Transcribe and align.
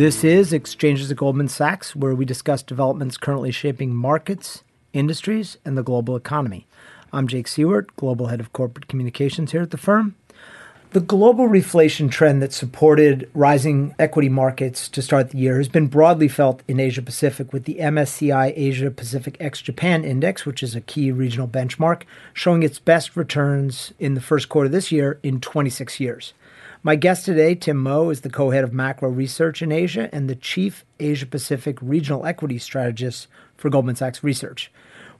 This 0.00 0.24
is 0.24 0.54
Exchanges 0.54 1.10
at 1.10 1.18
Goldman 1.18 1.48
Sachs, 1.48 1.94
where 1.94 2.14
we 2.14 2.24
discuss 2.24 2.62
developments 2.62 3.18
currently 3.18 3.50
shaping 3.50 3.94
markets, 3.94 4.64
industries, 4.94 5.58
and 5.62 5.76
the 5.76 5.82
global 5.82 6.16
economy. 6.16 6.66
I'm 7.12 7.28
Jake 7.28 7.46
Siewert, 7.46 7.88
Global 7.96 8.28
Head 8.28 8.40
of 8.40 8.50
Corporate 8.54 8.88
Communications 8.88 9.52
here 9.52 9.60
at 9.60 9.72
the 9.72 9.76
firm. 9.76 10.14
The 10.92 11.00
global 11.00 11.48
reflation 11.48 12.10
trend 12.10 12.40
that 12.40 12.54
supported 12.54 13.28
rising 13.34 13.94
equity 13.98 14.30
markets 14.30 14.88
to 14.88 15.02
start 15.02 15.32
the 15.32 15.38
year 15.38 15.58
has 15.58 15.68
been 15.68 15.88
broadly 15.88 16.28
felt 16.28 16.62
in 16.66 16.80
Asia 16.80 17.02
Pacific, 17.02 17.52
with 17.52 17.64
the 17.64 17.76
MSCI 17.78 18.54
Asia 18.56 18.90
Pacific 18.90 19.36
ex 19.38 19.60
Japan 19.60 20.02
Index, 20.02 20.46
which 20.46 20.62
is 20.62 20.74
a 20.74 20.80
key 20.80 21.12
regional 21.12 21.46
benchmark, 21.46 22.04
showing 22.32 22.62
its 22.62 22.78
best 22.78 23.16
returns 23.16 23.92
in 23.98 24.14
the 24.14 24.22
first 24.22 24.48
quarter 24.48 24.70
this 24.70 24.90
year 24.90 25.20
in 25.22 25.42
26 25.42 26.00
years. 26.00 26.32
My 26.82 26.96
guest 26.96 27.26
today, 27.26 27.54
Tim 27.54 27.76
Moe, 27.76 28.08
is 28.08 28.22
the 28.22 28.30
co 28.30 28.48
head 28.50 28.64
of 28.64 28.72
macro 28.72 29.10
research 29.10 29.60
in 29.60 29.70
Asia 29.70 30.08
and 30.14 30.30
the 30.30 30.34
chief 30.34 30.82
Asia 30.98 31.26
Pacific 31.26 31.76
regional 31.82 32.24
equity 32.24 32.56
strategist 32.56 33.28
for 33.58 33.68
Goldman 33.68 33.96
Sachs 33.96 34.24
Research. 34.24 34.72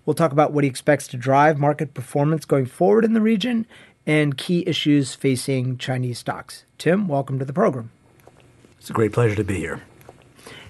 We'll 0.06 0.14
talk 0.14 0.32
about 0.32 0.54
what 0.54 0.64
he 0.64 0.70
expects 0.70 1.06
to 1.08 1.18
drive 1.18 1.58
market 1.58 1.92
performance 1.92 2.46
going 2.46 2.64
forward 2.64 3.04
in 3.04 3.12
the 3.12 3.20
region 3.20 3.66
and 4.06 4.38
key 4.38 4.64
issues 4.66 5.14
facing 5.14 5.76
Chinese 5.76 6.18
stocks. 6.18 6.64
Tim, 6.78 7.06
welcome 7.06 7.38
to 7.38 7.44
the 7.44 7.52
program. 7.52 7.90
It's 8.78 8.88
a 8.88 8.94
great 8.94 9.12
pleasure 9.12 9.36
to 9.36 9.44
be 9.44 9.58
here. 9.58 9.82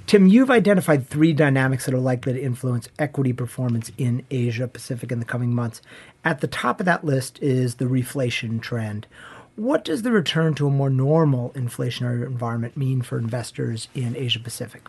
Tim, 0.08 0.26
you've 0.26 0.50
identified 0.50 1.06
three 1.06 1.32
dynamics 1.32 1.84
that 1.84 1.94
are 1.94 2.00
likely 2.00 2.32
to 2.32 2.42
influence 2.42 2.88
equity 2.98 3.32
performance 3.32 3.92
in 3.96 4.24
Asia 4.28 4.66
Pacific 4.66 5.12
in 5.12 5.20
the 5.20 5.24
coming 5.24 5.54
months. 5.54 5.82
At 6.24 6.40
the 6.40 6.48
top 6.48 6.80
of 6.80 6.86
that 6.86 7.04
list 7.04 7.38
is 7.40 7.76
the 7.76 7.84
reflation 7.84 8.60
trend. 8.60 9.06
What 9.60 9.84
does 9.84 10.00
the 10.00 10.10
return 10.10 10.54
to 10.54 10.68
a 10.68 10.70
more 10.70 10.88
normal 10.88 11.50
inflationary 11.50 12.24
environment 12.24 12.78
mean 12.78 13.02
for 13.02 13.18
investors 13.18 13.88
in 13.94 14.16
Asia 14.16 14.40
Pacific? 14.40 14.88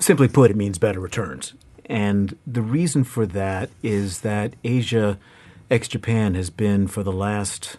Simply 0.00 0.26
put, 0.26 0.50
it 0.50 0.56
means 0.56 0.78
better 0.78 0.98
returns. 0.98 1.54
And 1.86 2.36
the 2.44 2.60
reason 2.60 3.04
for 3.04 3.24
that 3.26 3.70
is 3.84 4.22
that 4.22 4.54
Asia 4.64 5.16
ex 5.70 5.86
Japan 5.86 6.34
has 6.34 6.50
been 6.50 6.88
for 6.88 7.04
the 7.04 7.12
last 7.12 7.76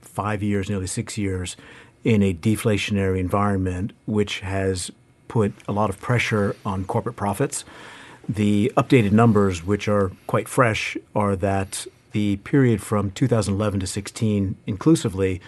five 0.00 0.42
years, 0.42 0.70
nearly 0.70 0.86
six 0.86 1.18
years, 1.18 1.58
in 2.04 2.22
a 2.22 2.32
deflationary 2.32 3.18
environment, 3.18 3.92
which 4.06 4.40
has 4.40 4.90
put 5.28 5.52
a 5.68 5.72
lot 5.72 5.90
of 5.90 6.00
pressure 6.00 6.56
on 6.64 6.86
corporate 6.86 7.16
profits. 7.16 7.66
The 8.26 8.72
updated 8.78 9.12
numbers, 9.12 9.62
which 9.62 9.88
are 9.88 10.10
quite 10.26 10.48
fresh, 10.48 10.96
are 11.14 11.36
that 11.36 11.86
the 12.12 12.36
period 12.38 12.82
from 12.82 13.10
2011 13.12 13.80
to 13.80 13.86
16 13.86 14.56
inclusively, 14.66 15.40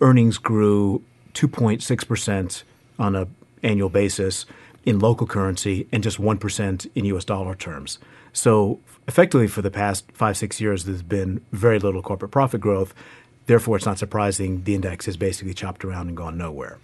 earnings 0.00 0.38
grew 0.38 1.02
2.6% 1.34 2.62
on 2.98 3.16
an 3.16 3.34
annual 3.62 3.88
basis 3.88 4.46
in 4.84 4.98
local 4.98 5.26
currency 5.26 5.86
and 5.92 6.02
just 6.02 6.20
1% 6.20 6.90
in 6.94 7.04
US 7.06 7.24
dollar 7.24 7.54
terms. 7.54 7.98
So 8.32 8.80
effectively 9.06 9.46
for 9.46 9.62
the 9.62 9.70
past 9.70 10.10
five, 10.12 10.36
six 10.36 10.60
years, 10.60 10.84
there's 10.84 11.02
been 11.02 11.40
very 11.52 11.78
little 11.78 12.02
corporate 12.02 12.30
profit 12.30 12.60
growth. 12.60 12.94
Therefore, 13.46 13.76
it's 13.76 13.86
not 13.86 13.98
surprising 13.98 14.64
the 14.64 14.74
index 14.74 15.06
has 15.06 15.16
basically 15.16 15.54
chopped 15.54 15.84
around 15.84 16.08
and 16.08 16.16
gone 16.16 16.38
nowhere. 16.38 16.78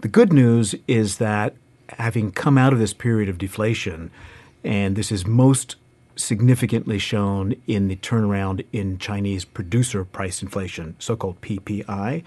The 0.00 0.08
good 0.08 0.32
news 0.32 0.74
is 0.86 1.18
that 1.18 1.54
having 1.90 2.30
come 2.30 2.58
out 2.58 2.72
of 2.72 2.78
this 2.78 2.92
period 2.92 3.28
of 3.28 3.38
deflation, 3.38 4.10
and 4.62 4.96
this 4.96 5.12
is 5.12 5.26
most 5.26 5.76
significantly 6.16 6.98
shown 6.98 7.54
in 7.66 7.88
the 7.88 7.96
turnaround 7.96 8.64
in 8.72 8.98
Chinese 8.98 9.44
producer 9.44 10.04
price 10.04 10.42
inflation, 10.42 10.96
so 10.98 11.16
called 11.16 11.40
PPI. 11.40 12.22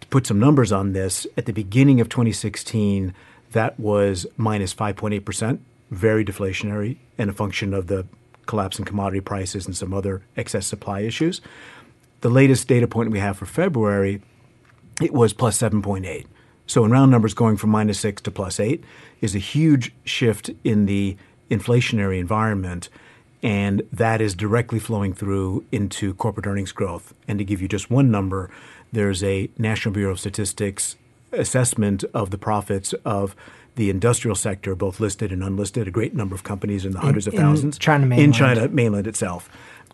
To 0.00 0.06
put 0.08 0.26
some 0.26 0.38
numbers 0.38 0.72
on 0.72 0.92
this, 0.92 1.26
at 1.36 1.46
the 1.46 1.52
beginning 1.52 2.00
of 2.00 2.08
2016, 2.08 3.14
that 3.52 3.78
was 3.80 4.26
minus 4.36 4.74
5.8%, 4.74 5.58
very 5.90 6.24
deflationary 6.24 6.98
and 7.16 7.30
a 7.30 7.32
function 7.32 7.72
of 7.72 7.86
the 7.86 8.06
collapse 8.46 8.78
in 8.78 8.84
commodity 8.84 9.20
prices 9.20 9.66
and 9.66 9.76
some 9.76 9.92
other 9.92 10.22
excess 10.36 10.66
supply 10.66 11.00
issues. 11.00 11.40
The 12.20 12.28
latest 12.30 12.68
data 12.68 12.86
point 12.86 13.10
we 13.10 13.18
have 13.18 13.36
for 13.36 13.46
February, 13.46 14.22
it 15.00 15.12
was 15.12 15.32
plus 15.32 15.58
7.8. 15.58 16.26
So 16.66 16.84
in 16.84 16.90
round 16.90 17.10
numbers, 17.10 17.34
going 17.34 17.56
from 17.56 17.70
minus 17.70 18.00
6 18.00 18.22
to 18.22 18.30
plus 18.30 18.58
8 18.58 18.82
is 19.20 19.34
a 19.34 19.40
huge 19.40 19.94
shift 20.04 20.50
in 20.64 20.86
the 20.86 21.16
inflationary 21.50 22.18
environment. 22.18 22.88
And 23.42 23.82
that 23.92 24.20
is 24.20 24.34
directly 24.34 24.78
flowing 24.78 25.12
through 25.12 25.64
into 25.70 26.14
corporate 26.14 26.46
earnings 26.46 26.72
growth. 26.72 27.14
And 27.28 27.38
to 27.38 27.44
give 27.44 27.60
you 27.60 27.68
just 27.68 27.90
one 27.90 28.10
number, 28.10 28.50
there's 28.92 29.22
a 29.22 29.50
National 29.58 29.92
Bureau 29.92 30.12
of 30.12 30.20
Statistics 30.20 30.96
assessment 31.32 32.04
of 32.14 32.30
the 32.30 32.38
profits 32.38 32.92
of 33.04 33.36
the 33.74 33.90
industrial 33.90 34.34
sector, 34.34 34.74
both 34.74 35.00
listed 35.00 35.32
and 35.32 35.44
unlisted, 35.44 35.86
a 35.86 35.90
great 35.90 36.14
number 36.14 36.34
of 36.34 36.42
companies 36.42 36.84
in 36.84 36.92
the 36.92 36.98
hundreds 36.98 37.26
in, 37.26 37.34
of 37.34 37.38
thousands. 37.38 37.76
In 37.76 37.80
China 37.80 38.06
mainland. 38.06 38.24
In 38.24 38.32
China 38.32 38.68
mainland 38.68 39.06
itself. 39.06 39.50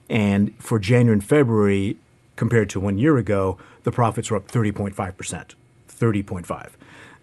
And 0.09 0.55
for 0.59 0.79
January 0.79 1.15
and 1.15 1.25
February, 1.25 1.97
compared 2.37 2.71
to 2.71 2.81
one 2.81 2.99
year 2.99 3.17
ago, 3.19 3.59
the 3.83 3.91
profits 3.91 4.31
were 4.31 4.37
up 4.37 4.49
30.5%. 4.49 5.55
30.5. 5.89 6.71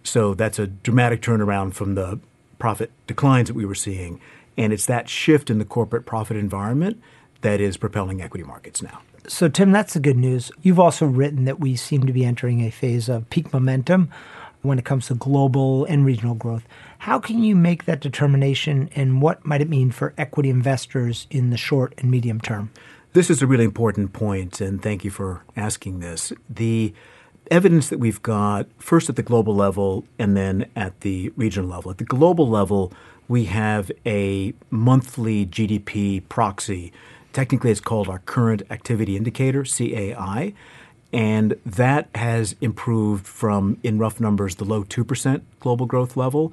So 0.02 0.34
that's 0.34 0.58
a 0.58 0.66
dramatic 0.66 1.22
turnaround 1.22 1.74
from 1.74 1.94
the 1.94 2.20
profit 2.58 2.90
declines 3.06 3.48
that 3.48 3.54
we 3.54 3.64
were 3.64 3.74
seeing. 3.74 4.20
And 4.60 4.74
it's 4.74 4.84
that 4.86 5.08
shift 5.08 5.48
in 5.48 5.58
the 5.58 5.64
corporate 5.64 6.04
profit 6.04 6.36
environment 6.36 7.00
that 7.40 7.62
is 7.62 7.78
propelling 7.78 8.20
equity 8.20 8.44
markets 8.44 8.82
now. 8.82 9.00
So, 9.26 9.48
Tim, 9.48 9.72
that's 9.72 9.94
the 9.94 10.00
good 10.00 10.18
news. 10.18 10.52
You've 10.60 10.78
also 10.78 11.06
written 11.06 11.46
that 11.46 11.60
we 11.60 11.76
seem 11.76 12.06
to 12.06 12.12
be 12.12 12.26
entering 12.26 12.60
a 12.60 12.70
phase 12.70 13.08
of 13.08 13.28
peak 13.30 13.52
momentum 13.54 14.10
when 14.60 14.78
it 14.78 14.84
comes 14.84 15.06
to 15.06 15.14
global 15.14 15.86
and 15.86 16.04
regional 16.04 16.34
growth. 16.34 16.64
How 16.98 17.18
can 17.18 17.42
you 17.42 17.56
make 17.56 17.86
that 17.86 18.00
determination, 18.00 18.90
and 18.94 19.22
what 19.22 19.46
might 19.46 19.62
it 19.62 19.70
mean 19.70 19.90
for 19.90 20.12
equity 20.18 20.50
investors 20.50 21.26
in 21.30 21.48
the 21.48 21.56
short 21.56 21.94
and 21.96 22.10
medium 22.10 22.38
term? 22.38 22.70
This 23.14 23.30
is 23.30 23.40
a 23.40 23.46
really 23.46 23.64
important 23.64 24.12
point, 24.12 24.60
and 24.60 24.82
thank 24.82 25.04
you 25.04 25.10
for 25.10 25.42
asking 25.56 26.00
this. 26.00 26.34
The 26.50 26.92
evidence 27.50 27.88
that 27.88 27.98
we've 27.98 28.22
got, 28.22 28.66
first 28.78 29.08
at 29.08 29.16
the 29.16 29.22
global 29.22 29.54
level 29.54 30.04
and 30.18 30.36
then 30.36 30.66
at 30.76 31.00
the 31.00 31.32
regional 31.36 31.68
level. 31.68 31.90
At 31.90 31.98
the 31.98 32.04
global 32.04 32.46
level, 32.46 32.92
we 33.30 33.44
have 33.44 33.92
a 34.04 34.52
monthly 34.70 35.46
GDP 35.46 36.20
proxy. 36.28 36.92
Technically, 37.32 37.70
it's 37.70 37.78
called 37.78 38.08
our 38.08 38.18
Current 38.18 38.62
Activity 38.70 39.16
Indicator, 39.16 39.62
CAI. 39.62 40.52
And 41.12 41.54
that 41.64 42.08
has 42.16 42.56
improved 42.60 43.28
from, 43.28 43.78
in 43.84 43.98
rough 43.98 44.18
numbers, 44.18 44.56
the 44.56 44.64
low 44.64 44.82
2% 44.82 45.42
global 45.60 45.86
growth 45.86 46.16
level 46.16 46.52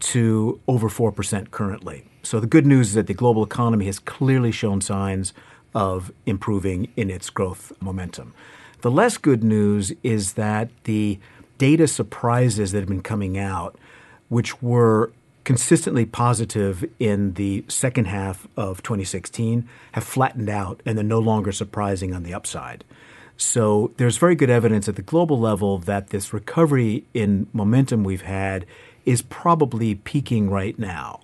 to 0.00 0.60
over 0.66 0.88
4% 0.88 1.52
currently. 1.52 2.04
So 2.24 2.40
the 2.40 2.48
good 2.48 2.66
news 2.66 2.88
is 2.88 2.94
that 2.94 3.06
the 3.06 3.14
global 3.14 3.44
economy 3.44 3.86
has 3.86 4.00
clearly 4.00 4.50
shown 4.50 4.80
signs 4.80 5.32
of 5.76 6.10
improving 6.26 6.88
in 6.96 7.08
its 7.08 7.30
growth 7.30 7.72
momentum. 7.80 8.34
The 8.80 8.90
less 8.90 9.16
good 9.16 9.44
news 9.44 9.92
is 10.02 10.32
that 10.32 10.70
the 10.84 11.20
data 11.58 11.86
surprises 11.86 12.72
that 12.72 12.80
have 12.80 12.88
been 12.88 13.00
coming 13.00 13.38
out, 13.38 13.78
which 14.28 14.60
were 14.60 15.12
consistently 15.46 16.04
positive 16.04 16.84
in 16.98 17.34
the 17.34 17.64
second 17.68 18.06
half 18.06 18.48
of 18.56 18.82
2016, 18.82 19.66
have 19.92 20.02
flattened 20.02 20.50
out 20.50 20.82
and 20.84 20.98
they're 20.98 21.04
no 21.04 21.20
longer 21.20 21.52
surprising 21.52 22.12
on 22.12 22.24
the 22.24 22.34
upside. 22.34 22.84
So 23.36 23.92
there's 23.96 24.18
very 24.18 24.34
good 24.34 24.50
evidence 24.50 24.88
at 24.88 24.96
the 24.96 25.02
global 25.02 25.38
level 25.38 25.78
that 25.78 26.08
this 26.08 26.32
recovery 26.32 27.04
in 27.14 27.46
momentum 27.52 28.02
we've 28.02 28.22
had 28.22 28.66
is 29.04 29.22
probably 29.22 29.94
peaking 29.94 30.50
right 30.50 30.76
now. 30.80 31.20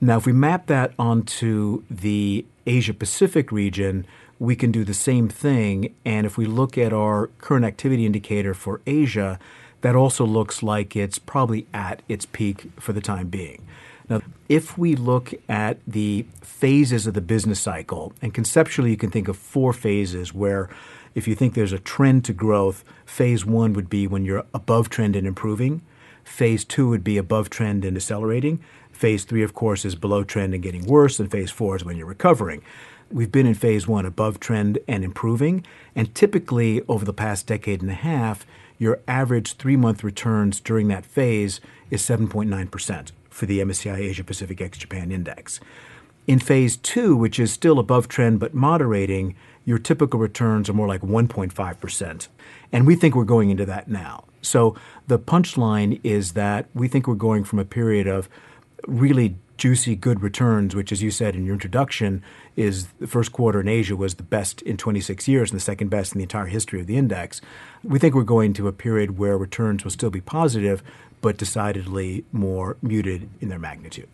Now, 0.00 0.16
if 0.16 0.24
we 0.24 0.32
map 0.32 0.66
that 0.68 0.94
onto 0.98 1.84
the 1.90 2.46
Asia 2.66 2.94
Pacific 2.94 3.52
region, 3.52 4.06
we 4.38 4.56
can 4.56 4.72
do 4.72 4.84
the 4.84 4.94
same 4.94 5.28
thing. 5.28 5.94
And 6.06 6.24
if 6.24 6.38
we 6.38 6.46
look 6.46 6.78
at 6.78 6.94
our 6.94 7.26
current 7.38 7.66
activity 7.66 8.06
indicator 8.06 8.54
for 8.54 8.80
Asia, 8.86 9.38
that 9.80 9.96
also 9.96 10.24
looks 10.24 10.62
like 10.62 10.94
it's 10.94 11.18
probably 11.18 11.66
at 11.72 12.02
its 12.08 12.26
peak 12.26 12.70
for 12.78 12.92
the 12.92 13.00
time 13.00 13.28
being. 13.28 13.66
Now, 14.08 14.22
if 14.48 14.76
we 14.76 14.96
look 14.96 15.32
at 15.48 15.78
the 15.86 16.26
phases 16.42 17.06
of 17.06 17.14
the 17.14 17.20
business 17.20 17.60
cycle, 17.60 18.12
and 18.20 18.34
conceptually 18.34 18.90
you 18.90 18.96
can 18.96 19.10
think 19.10 19.28
of 19.28 19.36
four 19.36 19.72
phases 19.72 20.34
where 20.34 20.68
if 21.14 21.26
you 21.28 21.34
think 21.34 21.54
there's 21.54 21.72
a 21.72 21.78
trend 21.78 22.24
to 22.24 22.32
growth, 22.32 22.84
phase 23.06 23.46
one 23.46 23.72
would 23.72 23.88
be 23.88 24.06
when 24.06 24.24
you're 24.24 24.44
above 24.52 24.90
trend 24.90 25.16
and 25.16 25.26
improving. 25.26 25.82
Phase 26.24 26.64
two 26.64 26.88
would 26.88 27.04
be 27.04 27.16
above 27.16 27.50
trend 27.50 27.84
and 27.84 27.96
accelerating. 27.96 28.60
Phase 28.92 29.24
three, 29.24 29.42
of 29.42 29.54
course, 29.54 29.84
is 29.84 29.94
below 29.94 30.24
trend 30.24 30.54
and 30.54 30.62
getting 30.62 30.84
worse. 30.86 31.18
And 31.18 31.30
phase 31.30 31.50
four 31.50 31.76
is 31.76 31.84
when 31.84 31.96
you're 31.96 32.06
recovering. 32.06 32.62
We've 33.10 33.32
been 33.32 33.46
in 33.46 33.54
phase 33.54 33.88
one, 33.88 34.06
above 34.06 34.38
trend 34.38 34.78
and 34.86 35.02
improving. 35.02 35.64
And 35.96 36.14
typically, 36.14 36.82
over 36.88 37.04
the 37.04 37.12
past 37.12 37.46
decade 37.46 37.80
and 37.80 37.90
a 37.90 37.94
half, 37.94 38.46
your 38.80 38.98
average 39.06 39.52
three 39.52 39.76
month 39.76 40.02
returns 40.02 40.58
during 40.58 40.88
that 40.88 41.04
phase 41.04 41.60
is 41.90 42.02
7.9% 42.02 43.12
for 43.28 43.46
the 43.46 43.60
MSCI 43.60 43.98
Asia 43.98 44.24
Pacific 44.24 44.60
ex 44.60 44.78
Japan 44.78 45.12
Index. 45.12 45.60
In 46.26 46.38
phase 46.38 46.76
two, 46.76 47.14
which 47.14 47.38
is 47.38 47.52
still 47.52 47.78
above 47.78 48.08
trend 48.08 48.40
but 48.40 48.54
moderating, 48.54 49.36
your 49.64 49.78
typical 49.78 50.18
returns 50.18 50.68
are 50.70 50.72
more 50.72 50.88
like 50.88 51.02
1.5%. 51.02 52.28
And 52.72 52.86
we 52.86 52.96
think 52.96 53.14
we're 53.14 53.24
going 53.24 53.50
into 53.50 53.66
that 53.66 53.88
now. 53.88 54.24
So 54.40 54.76
the 55.06 55.18
punchline 55.18 56.00
is 56.02 56.32
that 56.32 56.66
we 56.74 56.88
think 56.88 57.06
we're 57.06 57.14
going 57.14 57.44
from 57.44 57.58
a 57.58 57.64
period 57.64 58.06
of 58.06 58.30
really 58.86 59.36
juicy, 59.58 59.94
good 59.94 60.22
returns, 60.22 60.74
which, 60.74 60.90
as 60.90 61.02
you 61.02 61.10
said 61.10 61.36
in 61.36 61.44
your 61.44 61.52
introduction, 61.52 62.22
is 62.60 62.88
the 63.00 63.06
first 63.06 63.32
quarter 63.32 63.60
in 63.60 63.68
Asia 63.68 63.96
was 63.96 64.16
the 64.16 64.22
best 64.22 64.60
in 64.62 64.76
26 64.76 65.26
years 65.26 65.50
and 65.50 65.58
the 65.58 65.64
second 65.64 65.88
best 65.88 66.12
in 66.12 66.18
the 66.18 66.24
entire 66.24 66.46
history 66.46 66.80
of 66.80 66.86
the 66.86 66.96
index. 66.98 67.40
We 67.82 67.98
think 67.98 68.14
we're 68.14 68.22
going 68.22 68.52
to 68.54 68.68
a 68.68 68.72
period 68.72 69.18
where 69.18 69.38
returns 69.38 69.82
will 69.82 69.90
still 69.90 70.10
be 70.10 70.20
positive, 70.20 70.82
but 71.22 71.38
decidedly 71.38 72.24
more 72.32 72.76
muted 72.82 73.30
in 73.40 73.48
their 73.48 73.58
magnitude. 73.58 74.08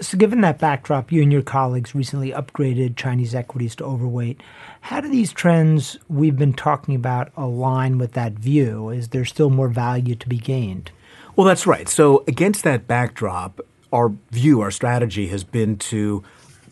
So, 0.00 0.16
given 0.16 0.40
that 0.40 0.58
backdrop, 0.58 1.12
you 1.12 1.22
and 1.22 1.30
your 1.30 1.42
colleagues 1.42 1.94
recently 1.94 2.32
upgraded 2.32 2.96
Chinese 2.96 3.34
equities 3.34 3.74
to 3.76 3.84
overweight. 3.84 4.42
How 4.80 5.00
do 5.00 5.08
these 5.08 5.32
trends 5.32 5.98
we've 6.08 6.38
been 6.38 6.54
talking 6.54 6.94
about 6.94 7.32
align 7.36 7.98
with 7.98 8.12
that 8.12 8.32
view? 8.32 8.88
Is 8.88 9.08
there 9.08 9.26
still 9.26 9.50
more 9.50 9.68
value 9.68 10.14
to 10.14 10.28
be 10.28 10.38
gained? 10.38 10.90
Well, 11.36 11.46
that's 11.46 11.66
right. 11.66 11.88
So, 11.88 12.24
against 12.26 12.64
that 12.64 12.86
backdrop, 12.86 13.60
our 13.92 14.12
view, 14.30 14.60
our 14.60 14.70
strategy 14.70 15.28
has 15.28 15.44
been 15.44 15.76
to 15.76 16.22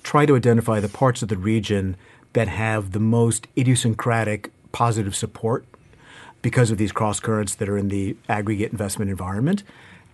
try 0.09 0.25
to 0.25 0.35
identify 0.35 0.81
the 0.81 0.89
parts 0.89 1.21
of 1.21 1.29
the 1.29 1.37
region 1.37 1.95
that 2.33 2.49
have 2.49 2.93
the 2.93 2.99
most 2.99 3.47
idiosyncratic 3.59 4.51
positive 4.73 5.15
support 5.15 5.67
because 6.41 6.71
of 6.71 6.79
these 6.79 6.93
cross 6.93 7.21
currents 7.21 7.55
that 7.57 7.69
are 7.69 7.77
in 7.77 7.89
the 7.89 8.17
aggregate 8.27 8.73
investment 8.73 9.11
environment. 9.11 9.63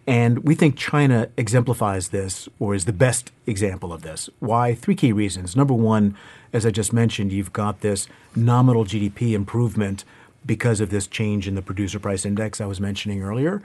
And 0.05 0.41
we 0.41 0.57
think 0.57 0.77
China 0.77 1.29
exemplifies 1.37 2.09
this 2.09 2.49
or 2.59 2.75
is 2.75 2.87
the 2.87 2.93
best 2.93 3.31
example 3.47 3.93
of 3.93 4.03
this. 4.03 4.29
Why? 4.41 4.75
Three 4.75 4.97
key 4.97 5.13
reasons. 5.13 5.55
Number 5.55 5.75
one, 5.75 6.17
as 6.53 6.67
I 6.67 6.73
just 6.73 6.93
mentioned, 6.93 7.33
you've 7.33 7.53
got 7.53 7.81
this 7.81 8.09
nominal 8.35 8.85
GDP 8.85 9.31
improvement 9.31 10.05
because 10.45 10.81
of 10.81 10.91
this 10.91 11.07
change 11.07 11.47
in 11.47 11.55
the 11.55 11.63
producer 11.63 12.01
price 12.01 12.27
index 12.27 12.61
I 12.61 12.67
was 12.67 12.81
mentioning 12.81 13.23
earlier. 13.23 13.63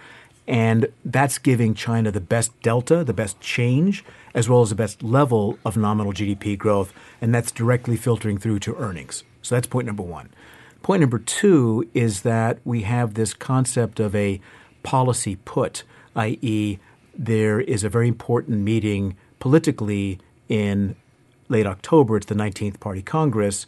And 0.49 0.87
that's 1.05 1.37
giving 1.37 1.75
China 1.75 2.09
the 2.11 2.19
best 2.19 2.59
delta, 2.63 3.03
the 3.03 3.13
best 3.13 3.39
change, 3.39 4.03
as 4.33 4.49
well 4.49 4.63
as 4.63 4.69
the 4.69 4.75
best 4.75 5.03
level 5.03 5.59
of 5.63 5.77
nominal 5.77 6.11
GDP 6.11 6.57
growth. 6.57 6.91
And 7.21 7.33
that's 7.33 7.51
directly 7.51 7.95
filtering 7.95 8.39
through 8.39 8.59
to 8.61 8.75
earnings. 8.75 9.23
So 9.43 9.55
that's 9.55 9.67
point 9.67 9.85
number 9.85 10.01
one. 10.01 10.29
Point 10.81 11.01
number 11.01 11.19
two 11.19 11.87
is 11.93 12.23
that 12.23 12.57
we 12.65 12.81
have 12.81 13.13
this 13.13 13.35
concept 13.35 13.99
of 13.99 14.15
a 14.15 14.41
policy 14.81 15.35
put, 15.35 15.83
i.e., 16.15 16.79
there 17.15 17.59
is 17.59 17.83
a 17.83 17.89
very 17.89 18.07
important 18.07 18.59
meeting 18.61 19.17
politically 19.39 20.19
in 20.47 20.95
late 21.47 21.67
October. 21.67 22.17
It's 22.17 22.25
the 22.25 22.33
19th 22.33 22.79
Party 22.79 23.03
Congress. 23.03 23.67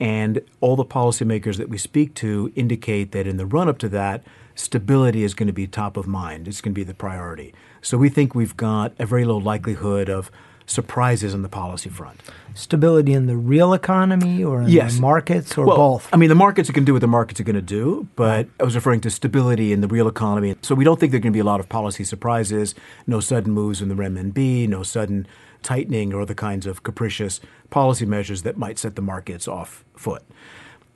And 0.00 0.40
all 0.60 0.74
the 0.74 0.84
policymakers 0.84 1.56
that 1.58 1.68
we 1.68 1.78
speak 1.78 2.14
to 2.14 2.52
indicate 2.56 3.12
that 3.12 3.28
in 3.28 3.36
the 3.36 3.46
run 3.46 3.68
up 3.68 3.78
to 3.78 3.88
that, 3.90 4.24
stability 4.56 5.22
is 5.22 5.34
going 5.34 5.46
to 5.46 5.52
be 5.52 5.68
top 5.68 5.96
of 5.96 6.08
mind. 6.08 6.48
It's 6.48 6.60
going 6.60 6.72
to 6.72 6.78
be 6.78 6.84
the 6.84 6.94
priority. 6.94 7.54
So 7.82 7.96
we 7.96 8.08
think 8.08 8.34
we've 8.34 8.56
got 8.56 8.92
a 8.98 9.06
very 9.06 9.24
low 9.24 9.36
likelihood 9.36 10.08
of 10.08 10.30
surprises 10.66 11.32
on 11.32 11.42
the 11.42 11.48
policy 11.48 11.88
front. 11.88 12.20
Stability 12.54 13.12
in 13.12 13.26
the 13.26 13.36
real 13.36 13.72
economy 13.72 14.42
or 14.42 14.62
in 14.62 14.68
yes. 14.68 14.96
the 14.96 15.00
markets 15.00 15.56
or 15.56 15.64
well, 15.64 15.76
both? 15.76 16.08
I 16.12 16.16
mean, 16.16 16.28
the 16.28 16.34
markets 16.34 16.68
are 16.68 16.72
going 16.72 16.84
to 16.84 16.86
do 16.86 16.94
what 16.94 17.02
the 17.02 17.06
markets 17.06 17.38
are 17.38 17.44
going 17.44 17.54
to 17.54 17.62
do, 17.62 18.08
but 18.16 18.48
I 18.58 18.64
was 18.64 18.74
referring 18.74 19.00
to 19.02 19.10
stability 19.10 19.72
in 19.72 19.80
the 19.80 19.86
real 19.86 20.08
economy. 20.08 20.56
So 20.62 20.74
we 20.74 20.84
don't 20.84 20.98
think 20.98 21.12
there 21.12 21.18
are 21.18 21.22
going 21.22 21.32
to 21.32 21.36
be 21.36 21.40
a 21.40 21.44
lot 21.44 21.60
of 21.60 21.68
policy 21.68 22.02
surprises, 22.02 22.74
no 23.06 23.20
sudden 23.20 23.52
moves 23.52 23.80
in 23.80 23.88
the 23.88 23.94
renminbi, 23.94 24.68
no 24.68 24.82
sudden 24.82 25.28
tightening 25.62 26.12
or 26.12 26.20
other 26.20 26.34
kinds 26.34 26.66
of 26.66 26.82
capricious 26.82 27.40
policy 27.70 28.06
measures 28.06 28.42
that 28.42 28.56
might 28.56 28.78
set 28.78 28.96
the 28.96 29.02
markets 29.02 29.46
off 29.46 29.84
foot. 29.96 30.24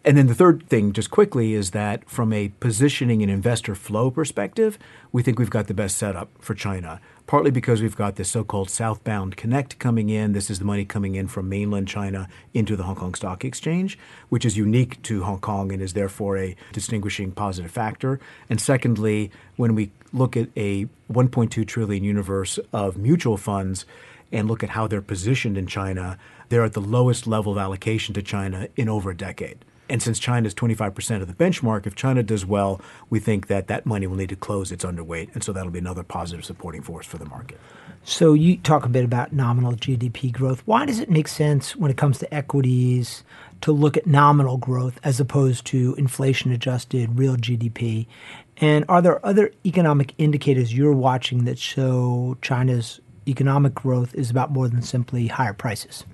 And 0.02 0.16
then 0.16 0.28
the 0.28 0.34
third 0.34 0.66
thing, 0.66 0.94
just 0.94 1.10
quickly, 1.10 1.52
is 1.52 1.72
that 1.72 2.08
from 2.08 2.32
a 2.32 2.48
positioning 2.58 3.22
and 3.22 3.30
investor 3.30 3.74
flow 3.74 4.10
perspective, 4.10 4.78
we 5.12 5.22
think 5.22 5.38
we've 5.38 5.50
got 5.50 5.66
the 5.66 5.74
best 5.74 5.98
setup 5.98 6.30
for 6.40 6.54
China. 6.54 7.00
Partly 7.26 7.50
because 7.50 7.82
we've 7.82 7.96
got 7.96 8.16
this 8.16 8.30
so 8.30 8.42
called 8.42 8.70
southbound 8.70 9.36
connect 9.36 9.78
coming 9.78 10.08
in. 10.08 10.32
This 10.32 10.48
is 10.48 10.58
the 10.58 10.64
money 10.64 10.86
coming 10.86 11.16
in 11.16 11.28
from 11.28 11.50
mainland 11.50 11.86
China 11.86 12.28
into 12.54 12.76
the 12.76 12.84
Hong 12.84 12.96
Kong 12.96 13.14
Stock 13.14 13.44
Exchange, 13.44 13.98
which 14.30 14.46
is 14.46 14.56
unique 14.56 15.02
to 15.02 15.22
Hong 15.22 15.38
Kong 15.38 15.70
and 15.70 15.82
is 15.82 15.92
therefore 15.92 16.38
a 16.38 16.56
distinguishing 16.72 17.30
positive 17.30 17.70
factor. 17.70 18.18
And 18.48 18.58
secondly, 18.58 19.30
when 19.56 19.74
we 19.74 19.92
look 20.14 20.34
at 20.34 20.48
a 20.56 20.86
1.2 21.12 21.66
trillion 21.68 22.04
universe 22.04 22.58
of 22.72 22.96
mutual 22.96 23.36
funds 23.36 23.84
and 24.32 24.48
look 24.48 24.64
at 24.64 24.70
how 24.70 24.86
they're 24.86 25.02
positioned 25.02 25.58
in 25.58 25.66
China, 25.66 26.18
they're 26.48 26.64
at 26.64 26.72
the 26.72 26.80
lowest 26.80 27.26
level 27.26 27.52
of 27.52 27.58
allocation 27.58 28.14
to 28.14 28.22
China 28.22 28.66
in 28.76 28.88
over 28.88 29.10
a 29.10 29.16
decade. 29.16 29.64
And 29.90 30.00
since 30.00 30.20
China 30.20 30.46
is 30.46 30.54
25% 30.54 31.20
of 31.20 31.26
the 31.26 31.34
benchmark, 31.34 31.84
if 31.84 31.96
China 31.96 32.22
does 32.22 32.46
well, 32.46 32.80
we 33.10 33.18
think 33.18 33.48
that 33.48 33.66
that 33.66 33.84
money 33.84 34.06
will 34.06 34.16
need 34.16 34.28
to 34.28 34.36
close 34.36 34.70
its 34.70 34.84
underweight. 34.84 35.34
And 35.34 35.42
so 35.42 35.52
that'll 35.52 35.72
be 35.72 35.80
another 35.80 36.04
positive 36.04 36.44
supporting 36.44 36.80
force 36.80 37.06
for 37.06 37.18
the 37.18 37.24
market. 37.26 37.58
So 38.04 38.32
you 38.32 38.56
talk 38.56 38.86
a 38.86 38.88
bit 38.88 39.04
about 39.04 39.32
nominal 39.32 39.72
GDP 39.72 40.32
growth. 40.32 40.62
Why 40.64 40.86
does 40.86 41.00
it 41.00 41.10
make 41.10 41.26
sense 41.26 41.74
when 41.74 41.90
it 41.90 41.96
comes 41.96 42.18
to 42.20 42.32
equities 42.32 43.24
to 43.62 43.72
look 43.72 43.96
at 43.96 44.06
nominal 44.06 44.58
growth 44.58 45.00
as 45.02 45.18
opposed 45.18 45.66
to 45.66 45.96
inflation 45.98 46.52
adjusted 46.52 47.18
real 47.18 47.36
GDP? 47.36 48.06
And 48.58 48.84
are 48.88 49.02
there 49.02 49.24
other 49.26 49.50
economic 49.66 50.14
indicators 50.18 50.72
you're 50.72 50.92
watching 50.92 51.46
that 51.46 51.58
show 51.58 52.38
China's 52.42 53.00
economic 53.26 53.74
growth 53.74 54.14
is 54.14 54.30
about 54.30 54.52
more 54.52 54.68
than 54.68 54.82
simply 54.82 55.26
higher 55.26 55.52
prices? 55.52 56.04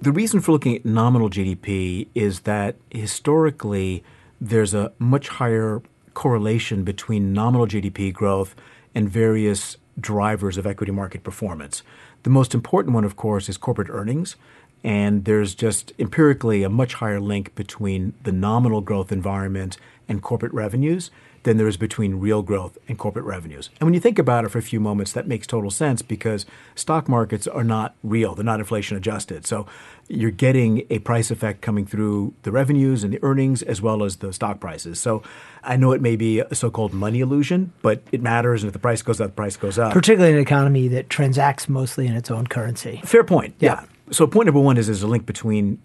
The 0.00 0.12
reason 0.12 0.40
for 0.40 0.52
looking 0.52 0.76
at 0.76 0.84
nominal 0.84 1.28
GDP 1.28 2.06
is 2.14 2.40
that 2.40 2.76
historically 2.88 4.04
there's 4.40 4.72
a 4.72 4.92
much 5.00 5.26
higher 5.26 5.82
correlation 6.14 6.84
between 6.84 7.32
nominal 7.32 7.66
GDP 7.66 8.12
growth 8.12 8.54
and 8.94 9.10
various 9.10 9.76
drivers 9.98 10.56
of 10.56 10.68
equity 10.68 10.92
market 10.92 11.24
performance. 11.24 11.82
The 12.22 12.30
most 12.30 12.54
important 12.54 12.94
one, 12.94 13.02
of 13.04 13.16
course, 13.16 13.48
is 13.48 13.56
corporate 13.56 13.90
earnings. 13.90 14.36
And 14.84 15.24
there's 15.24 15.56
just 15.56 15.92
empirically 15.98 16.62
a 16.62 16.68
much 16.68 16.94
higher 16.94 17.20
link 17.20 17.56
between 17.56 18.14
the 18.22 18.30
nominal 18.30 18.80
growth 18.80 19.10
environment 19.10 19.78
and 20.08 20.22
corporate 20.22 20.54
revenues 20.54 21.10
than 21.42 21.56
there 21.56 21.68
is 21.68 21.76
between 21.76 22.16
real 22.16 22.42
growth 22.42 22.78
and 22.88 22.98
corporate 22.98 23.24
revenues. 23.24 23.70
And 23.80 23.86
when 23.86 23.94
you 23.94 24.00
think 24.00 24.18
about 24.18 24.44
it 24.44 24.50
for 24.50 24.58
a 24.58 24.62
few 24.62 24.80
moments, 24.80 25.12
that 25.12 25.26
makes 25.26 25.46
total 25.46 25.70
sense 25.70 26.02
because 26.02 26.46
stock 26.74 27.08
markets 27.08 27.46
are 27.46 27.64
not 27.64 27.94
real, 28.02 28.34
they're 28.34 28.44
not 28.44 28.60
inflation 28.60 28.96
adjusted. 28.96 29.46
So 29.46 29.66
you're 30.08 30.30
getting 30.30 30.86
a 30.90 30.98
price 31.00 31.30
effect 31.30 31.60
coming 31.60 31.86
through 31.86 32.34
the 32.42 32.52
revenues 32.52 33.04
and 33.04 33.12
the 33.12 33.18
earnings 33.22 33.62
as 33.62 33.82
well 33.82 34.02
as 34.02 34.16
the 34.16 34.32
stock 34.32 34.60
prices. 34.60 34.98
So 34.98 35.22
I 35.62 35.76
know 35.76 35.92
it 35.92 36.00
may 36.00 36.16
be 36.16 36.40
a 36.40 36.54
so 36.54 36.70
called 36.70 36.92
money 36.92 37.20
illusion, 37.20 37.72
but 37.82 38.02
it 38.12 38.22
matters. 38.22 38.62
And 38.62 38.68
if 38.68 38.72
the 38.72 38.78
price 38.78 39.02
goes 39.02 39.20
up, 39.20 39.28
the 39.28 39.34
price 39.34 39.56
goes 39.56 39.78
up. 39.78 39.92
Particularly 39.92 40.32
in 40.32 40.38
an 40.38 40.42
economy 40.42 40.88
that 40.88 41.10
transacts 41.10 41.68
mostly 41.68 42.06
in 42.06 42.14
its 42.14 42.30
own 42.30 42.46
currency. 42.46 43.00
Fair 43.04 43.24
point. 43.24 43.54
yeah. 43.58 43.80
yeah. 43.80 43.86
So 44.10 44.26
point 44.26 44.46
number 44.46 44.60
one 44.60 44.78
is 44.78 44.86
there's 44.86 45.02
a 45.02 45.06
link 45.06 45.26
between 45.26 45.78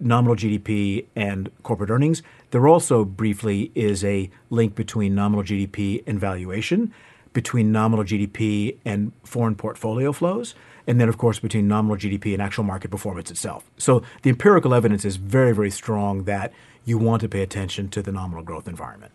nominal 0.00 0.36
GDP 0.36 1.06
and 1.14 1.50
corporate 1.62 1.90
earnings. 1.90 2.22
There 2.50 2.66
also 2.68 3.04
briefly 3.04 3.70
is 3.74 4.04
a 4.04 4.30
link 4.50 4.74
between 4.74 5.14
nominal 5.14 5.44
GDP 5.44 6.02
and 6.06 6.18
valuation, 6.18 6.92
between 7.32 7.72
nominal 7.72 8.04
GDP 8.04 8.76
and 8.84 9.12
foreign 9.24 9.56
portfolio 9.56 10.12
flows, 10.12 10.54
and 10.86 11.00
then, 11.00 11.08
of 11.08 11.18
course, 11.18 11.38
between 11.38 11.68
nominal 11.68 11.96
GDP 11.96 12.32
and 12.32 12.40
actual 12.40 12.64
market 12.64 12.90
performance 12.90 13.30
itself. 13.30 13.68
So 13.76 14.02
the 14.22 14.30
empirical 14.30 14.72
evidence 14.72 15.04
is 15.04 15.16
very, 15.16 15.52
very 15.52 15.70
strong 15.70 16.24
that 16.24 16.52
you 16.84 16.96
want 16.96 17.20
to 17.20 17.28
pay 17.28 17.42
attention 17.42 17.88
to 17.90 18.00
the 18.00 18.12
nominal 18.12 18.44
growth 18.44 18.68
environment. 18.68 19.12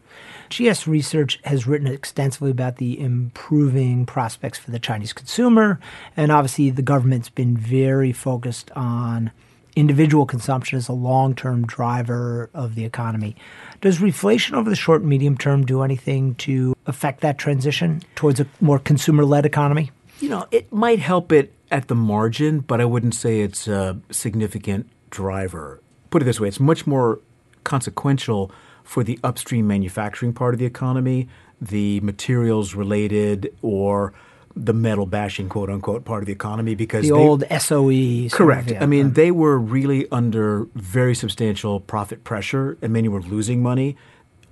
GS 0.49 0.85
Research 0.85 1.39
has 1.45 1.65
written 1.65 1.87
extensively 1.87 2.51
about 2.51 2.75
the 2.75 2.99
improving 2.99 4.05
prospects 4.05 4.59
for 4.59 4.71
the 4.71 4.79
Chinese 4.79 5.13
consumer, 5.13 5.79
and 6.17 6.31
obviously 6.31 6.69
the 6.69 6.81
government's 6.81 7.29
been 7.29 7.55
very 7.55 8.11
focused 8.11 8.69
on 8.71 9.31
individual 9.75 10.25
consumption 10.25 10.77
as 10.77 10.87
a 10.87 10.93
long 10.93 11.35
term 11.35 11.65
driver 11.65 12.49
of 12.53 12.75
the 12.75 12.85
economy. 12.85 13.35
Does 13.81 13.99
reflation 13.99 14.53
over 14.53 14.69
the 14.69 14.75
short 14.75 15.01
and 15.01 15.09
medium 15.09 15.37
term 15.37 15.65
do 15.65 15.81
anything 15.81 16.35
to 16.35 16.75
affect 16.85 17.21
that 17.21 17.37
transition 17.37 18.01
towards 18.15 18.39
a 18.39 18.47
more 18.59 18.79
consumer 18.79 19.25
led 19.25 19.45
economy? 19.45 19.91
You 20.19 20.29
know, 20.29 20.47
it 20.51 20.71
might 20.71 20.99
help 20.99 21.31
it 21.31 21.53
at 21.71 21.87
the 21.87 21.95
margin, 21.95 22.59
but 22.59 22.81
I 22.81 22.85
wouldn't 22.85 23.15
say 23.15 23.41
it's 23.41 23.67
a 23.67 23.99
significant 24.11 24.87
driver. 25.09 25.81
Put 26.09 26.21
it 26.21 26.25
this 26.25 26.39
way 26.39 26.47
it's 26.47 26.59
much 26.59 26.85
more 26.85 27.19
consequential 27.63 28.51
for 28.83 29.03
the 29.03 29.19
upstream 29.23 29.67
manufacturing 29.67 30.33
part 30.33 30.53
of 30.53 30.59
the 30.59 30.65
economy, 30.65 31.27
the 31.59 31.99
materials 32.01 32.75
related 32.75 33.55
or 33.61 34.13
the 34.55 34.73
metal 34.73 35.05
bashing 35.05 35.49
quote 35.49 35.69
unquote 35.69 36.05
part 36.05 36.21
of 36.21 36.27
the 36.27 36.33
economy 36.33 36.75
because 36.75 37.07
the 37.07 37.13
they, 37.13 37.19
old 37.19 37.43
SOE. 37.59 38.29
Correct. 38.29 38.67
Of, 38.67 38.77
yeah. 38.77 38.83
I 38.83 38.85
mean, 38.85 39.13
they 39.13 39.31
were 39.31 39.57
really 39.57 40.09
under 40.11 40.67
very 40.75 41.15
substantial 41.15 41.79
profit 41.79 42.23
pressure, 42.23 42.77
and 42.81 42.93
many 42.93 43.07
were 43.07 43.21
losing 43.21 43.61
money 43.61 43.97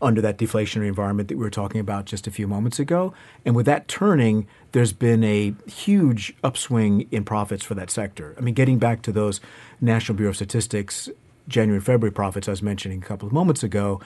under 0.01 0.21
that 0.21 0.37
deflationary 0.37 0.87
environment 0.87 1.27
that 1.27 1.37
we 1.37 1.43
were 1.43 1.49
talking 1.49 1.81
about 1.81 2.05
just 2.05 2.25
a 2.25 2.31
few 2.31 2.47
moments 2.47 2.79
ago. 2.79 3.13
And 3.45 3.55
with 3.55 3.65
that 3.65 3.87
turning, 3.89 4.47
there's 4.71 4.93
been 4.93 5.23
a 5.23 5.53
huge 5.67 6.33
upswing 6.43 7.07
in 7.11 7.25
profits 7.25 7.65
for 7.65 7.75
that 7.75 7.89
sector. 7.89 8.33
I 8.37 8.41
mean, 8.41 8.53
getting 8.53 8.79
back 8.79 9.01
to 9.03 9.11
those 9.11 9.41
National 9.81 10.15
Bureau 10.15 10.29
of 10.29 10.37
Statistics 10.37 11.09
January 11.49 11.81
February 11.81 12.13
profits 12.13 12.47
I 12.47 12.51
was 12.51 12.61
mentioning 12.61 13.01
a 13.01 13.05
couple 13.05 13.27
of 13.27 13.33
moments 13.33 13.63
ago, 13.63 13.99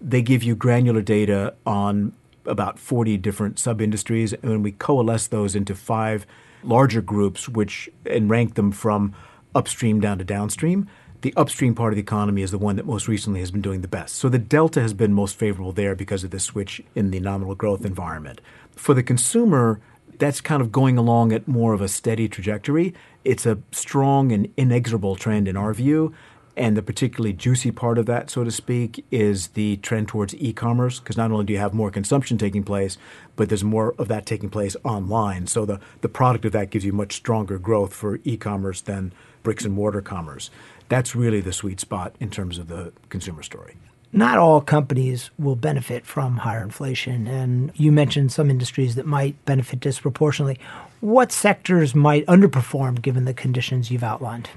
they 0.00 0.22
give 0.22 0.42
you 0.42 0.56
granular 0.56 1.02
data 1.02 1.54
on 1.64 2.12
about 2.46 2.78
40 2.78 3.16
different 3.18 3.58
sub 3.58 3.80
industries, 3.80 4.32
and 4.32 4.62
we 4.64 4.72
coalesce 4.72 5.26
those 5.26 5.54
into 5.54 5.74
five 5.74 6.26
larger 6.62 7.00
groups, 7.00 7.48
which 7.48 7.88
and 8.04 8.30
rank 8.30 8.54
them 8.54 8.72
from 8.72 9.14
upstream 9.54 10.00
down 10.00 10.18
to 10.18 10.24
downstream, 10.24 10.88
the 11.22 11.34
upstream 11.36 11.74
part 11.74 11.92
of 11.92 11.96
the 11.96 12.02
economy 12.02 12.42
is 12.42 12.50
the 12.50 12.58
one 12.58 12.76
that 12.76 12.86
most 12.86 13.08
recently 13.08 13.40
has 13.40 13.50
been 13.50 13.62
doing 13.62 13.80
the 13.80 13.88
best. 13.88 14.16
So 14.16 14.28
the 14.28 14.38
delta 14.38 14.80
has 14.80 14.94
been 14.94 15.12
most 15.12 15.36
favorable 15.36 15.72
there 15.72 15.94
because 15.94 16.22
of 16.22 16.30
the 16.30 16.38
switch 16.38 16.80
in 16.94 17.10
the 17.10 17.20
nominal 17.20 17.54
growth 17.54 17.84
environment. 17.84 18.40
For 18.72 18.94
the 18.94 19.02
consumer, 19.02 19.80
that's 20.18 20.40
kind 20.40 20.60
of 20.60 20.70
going 20.70 20.98
along 20.98 21.32
at 21.32 21.48
more 21.48 21.72
of 21.72 21.80
a 21.80 21.88
steady 21.88 22.28
trajectory. 22.28 22.94
It's 23.24 23.46
a 23.46 23.58
strong 23.72 24.30
and 24.30 24.52
inexorable 24.56 25.16
trend 25.16 25.48
in 25.48 25.56
our 25.56 25.74
view. 25.74 26.14
And 26.56 26.76
the 26.76 26.82
particularly 26.82 27.34
juicy 27.34 27.70
part 27.70 27.98
of 27.98 28.06
that, 28.06 28.30
so 28.30 28.42
to 28.42 28.50
speak, 28.50 29.04
is 29.10 29.48
the 29.48 29.76
trend 29.78 30.08
towards 30.08 30.34
e 30.36 30.52
commerce, 30.52 30.98
because 30.98 31.16
not 31.16 31.30
only 31.30 31.44
do 31.44 31.52
you 31.52 31.58
have 31.58 31.74
more 31.74 31.90
consumption 31.90 32.38
taking 32.38 32.64
place, 32.64 32.96
but 33.36 33.48
there's 33.48 33.64
more 33.64 33.94
of 33.98 34.08
that 34.08 34.24
taking 34.24 34.48
place 34.48 34.74
online. 34.82 35.46
So 35.46 35.66
the, 35.66 35.80
the 36.00 36.08
product 36.08 36.46
of 36.46 36.52
that 36.52 36.70
gives 36.70 36.84
you 36.84 36.92
much 36.92 37.14
stronger 37.14 37.58
growth 37.58 37.92
for 37.92 38.20
e 38.24 38.36
commerce 38.36 38.80
than 38.80 39.12
bricks 39.42 39.64
and 39.64 39.74
mortar 39.74 40.00
commerce. 40.00 40.50
That's 40.88 41.14
really 41.14 41.40
the 41.40 41.52
sweet 41.52 41.78
spot 41.78 42.14
in 42.20 42.30
terms 42.30 42.58
of 42.58 42.68
the 42.68 42.92
consumer 43.10 43.42
story 43.42 43.76
not 44.16 44.38
all 44.38 44.62
companies 44.62 45.30
will 45.38 45.56
benefit 45.56 46.06
from 46.06 46.38
higher 46.38 46.62
inflation. 46.62 47.26
And 47.26 47.70
you 47.74 47.92
mentioned 47.92 48.32
some 48.32 48.50
industries 48.50 48.94
that 48.94 49.06
might 49.06 49.42
benefit 49.44 49.78
disproportionately. 49.80 50.58
What 51.00 51.30
sectors 51.30 51.94
might 51.94 52.24
underperform 52.26 53.02
given 53.02 53.26
the 53.26 53.34
conditions 53.34 53.90
you've 53.90 54.02
outlined? 54.02 54.48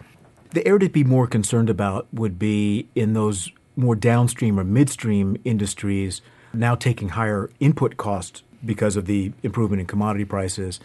The 0.51 0.65
area 0.68 0.79
to 0.79 0.89
be 0.89 1.03
more 1.03 1.27
concerned 1.27 1.70
about 1.70 2.08
would 2.12 2.39
be 2.39 2.88
in 2.96 3.13
those 3.13 3.51
more 3.75 3.96
downstream 3.96 4.60
or 4.60 4.63
midstream 4.63 5.38
industries 5.46 6.22
now 6.53 6.75
taking 6.75 7.10
higher 7.10 7.50
input 7.60 7.98
costs 7.98 8.44
because 8.65 8.96
of 8.96 9.06
the 9.06 9.32
improvement 9.44 9.79
in 9.79 9.88
commodity 9.88 10.25
prices. 10.25 10.79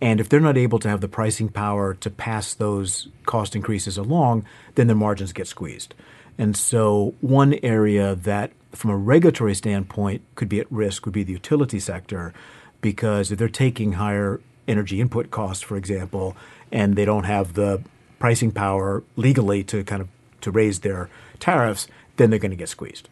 And 0.00 0.20
if 0.20 0.28
they're 0.28 0.40
not 0.40 0.56
able 0.56 0.78
to 0.80 0.88
have 0.88 1.00
the 1.00 1.08
pricing 1.08 1.48
power 1.48 1.94
to 1.94 2.10
pass 2.10 2.54
those 2.54 3.08
cost 3.26 3.54
increases 3.54 3.96
along, 3.96 4.44
then 4.74 4.86
their 4.86 4.96
margins 4.96 5.32
get 5.32 5.46
squeezed. 5.46 5.94
And 6.38 6.56
so, 6.56 7.14
one 7.20 7.54
area 7.62 8.14
that, 8.14 8.52
from 8.72 8.90
a 8.90 8.96
regulatory 8.96 9.54
standpoint, 9.54 10.22
could 10.34 10.48
be 10.48 10.60
at 10.60 10.72
risk 10.72 11.04
would 11.04 11.12
be 11.12 11.22
the 11.22 11.32
utility 11.32 11.78
sector, 11.78 12.32
because 12.80 13.30
if 13.30 13.38
they're 13.38 13.48
taking 13.48 13.92
higher 13.92 14.40
energy 14.66 15.00
input 15.00 15.30
costs, 15.30 15.62
for 15.62 15.76
example, 15.76 16.36
and 16.72 16.96
they 16.96 17.04
don't 17.04 17.24
have 17.24 17.52
the 17.52 17.82
pricing 18.22 18.52
power 18.52 19.02
legally 19.16 19.64
to 19.64 19.82
kind 19.82 20.00
of 20.00 20.06
to 20.40 20.52
raise 20.52 20.78
their 20.78 21.10
tariffs, 21.40 21.88
then 22.18 22.30
they're 22.30 22.38
going 22.38 22.52
to 22.52 22.56
get 22.56 22.68
squeezed. 22.68 23.08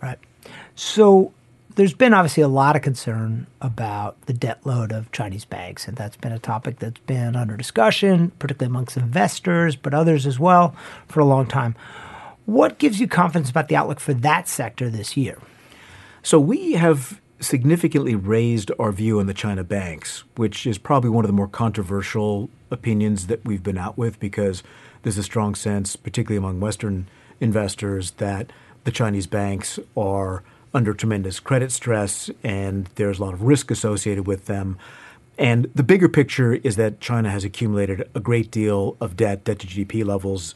Right. 0.00 0.16
So 0.76 1.32
there's 1.74 1.92
been 1.92 2.14
obviously 2.14 2.44
a 2.44 2.48
lot 2.48 2.76
of 2.76 2.82
concern 2.82 3.48
about 3.60 4.20
the 4.26 4.32
debt 4.32 4.64
load 4.64 4.92
of 4.92 5.10
Chinese 5.10 5.44
banks, 5.44 5.88
and 5.88 5.96
that's 5.96 6.16
been 6.16 6.30
a 6.30 6.38
topic 6.38 6.78
that's 6.78 7.00
been 7.00 7.34
under 7.34 7.56
discussion, 7.56 8.30
particularly 8.38 8.70
amongst 8.70 8.96
investors, 8.96 9.74
but 9.74 9.92
others 9.92 10.24
as 10.24 10.38
well, 10.38 10.76
for 11.08 11.18
a 11.18 11.24
long 11.24 11.46
time. 11.46 11.74
What 12.46 12.78
gives 12.78 13.00
you 13.00 13.08
confidence 13.08 13.50
about 13.50 13.66
the 13.66 13.74
outlook 13.74 13.98
for 13.98 14.14
that 14.14 14.46
sector 14.48 14.88
this 14.88 15.16
year? 15.16 15.40
So 16.22 16.38
we 16.38 16.74
have 16.74 17.20
significantly 17.40 18.14
raised 18.14 18.70
our 18.78 18.92
view 18.92 19.20
on 19.20 19.26
the 19.26 19.34
China 19.34 19.64
banks, 19.64 20.24
which 20.36 20.66
is 20.66 20.78
probably 20.78 21.10
one 21.10 21.24
of 21.24 21.28
the 21.28 21.34
more 21.34 21.48
controversial 21.48 22.48
opinions 22.70 23.26
that 23.26 23.44
we've 23.44 23.62
been 23.62 23.78
out 23.78 23.98
with 23.98 24.18
because 24.20 24.62
there's 25.02 25.18
a 25.18 25.22
strong 25.22 25.54
sense, 25.54 25.96
particularly 25.96 26.38
among 26.38 26.60
Western 26.60 27.06
investors, 27.40 28.12
that 28.12 28.50
the 28.84 28.90
Chinese 28.90 29.26
banks 29.26 29.78
are 29.96 30.42
under 30.72 30.92
tremendous 30.92 31.40
credit 31.40 31.70
stress 31.70 32.30
and 32.42 32.86
there's 32.96 33.18
a 33.18 33.24
lot 33.24 33.34
of 33.34 33.42
risk 33.42 33.70
associated 33.70 34.26
with 34.26 34.46
them. 34.46 34.78
And 35.36 35.70
the 35.74 35.82
bigger 35.82 36.08
picture 36.08 36.54
is 36.54 36.76
that 36.76 37.00
China 37.00 37.30
has 37.30 37.44
accumulated 37.44 38.08
a 38.14 38.20
great 38.20 38.50
deal 38.50 38.96
of 39.00 39.16
debt. 39.16 39.44
Debt 39.44 39.58
to 39.60 39.66
GDP 39.66 40.04
levels, 40.04 40.54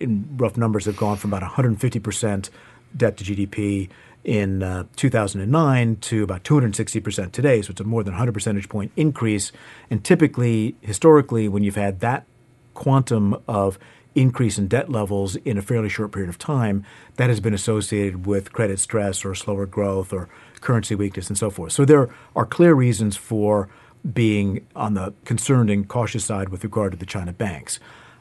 in 0.00 0.28
rough 0.36 0.56
numbers, 0.56 0.84
have 0.84 0.96
gone 0.96 1.16
from 1.16 1.32
about 1.32 1.50
150% 1.50 2.50
debt 2.96 3.16
to 3.16 3.24
GDP 3.24 3.88
in 4.24 4.62
uh, 4.62 4.84
2009 4.96 5.96
to 5.96 6.22
about 6.22 6.44
260% 6.44 7.32
today. 7.32 7.62
So 7.62 7.70
it's 7.70 7.80
a 7.80 7.84
more 7.84 8.02
than 8.02 8.12
100 8.14 8.32
percentage 8.32 8.68
point 8.68 8.92
increase. 8.96 9.52
And 9.90 10.04
typically, 10.04 10.76
historically, 10.80 11.48
when 11.48 11.62
you've 11.62 11.76
had 11.76 12.00
that 12.00 12.26
quantum 12.74 13.36
of 13.46 13.78
increase 14.14 14.58
in 14.58 14.68
debt 14.68 14.90
levels 14.90 15.36
in 15.36 15.56
a 15.56 15.62
fairly 15.62 15.88
short 15.88 16.12
period 16.12 16.28
of 16.28 16.38
time, 16.38 16.84
that 17.16 17.28
has 17.28 17.40
been 17.40 17.54
associated 17.54 18.26
with 18.26 18.52
credit 18.52 18.78
stress 18.80 19.24
or 19.24 19.34
slower 19.34 19.66
growth 19.66 20.12
or 20.12 20.28
currency 20.60 20.94
weakness 20.94 21.28
and 21.28 21.38
so 21.38 21.50
forth. 21.50 21.72
So 21.72 21.84
there 21.84 22.08
are 22.34 22.44
clear 22.44 22.74
reasons 22.74 23.16
for 23.16 23.68
being 24.12 24.66
on 24.74 24.94
the 24.94 25.12
concerned 25.24 25.70
and 25.70 25.86
cautious 25.88 26.24
side 26.24 26.48
with 26.48 26.64
regard 26.64 26.92
to 26.92 26.98
the 26.98 27.06
China 27.06 27.32
banks. 27.32 27.78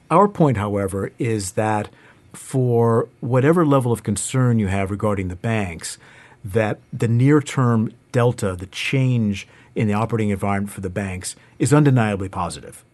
Our 0.09 0.27
point, 0.27 0.57
however, 0.57 1.11
is 1.19 1.53
that 1.53 1.89
for 2.37 3.09
whatever 3.19 3.65
level 3.65 3.91
of 3.91 4.03
concern 4.03 4.59
you 4.59 4.67
have 4.67 4.91
regarding 4.91 5.27
the 5.27 5.35
banks, 5.35 5.97
that 6.45 6.79
the 6.93 7.07
near 7.07 7.41
term 7.41 7.91
delta, 8.11 8.55
the 8.55 8.67
change 8.67 9.47
in 9.75 9.87
the 9.87 9.93
operating 9.93 10.29
environment 10.29 10.71
for 10.71 10.81
the 10.81 10.89
banks, 10.89 11.35
is 11.57 11.73
undeniably 11.73 12.29
positive. 12.29 12.85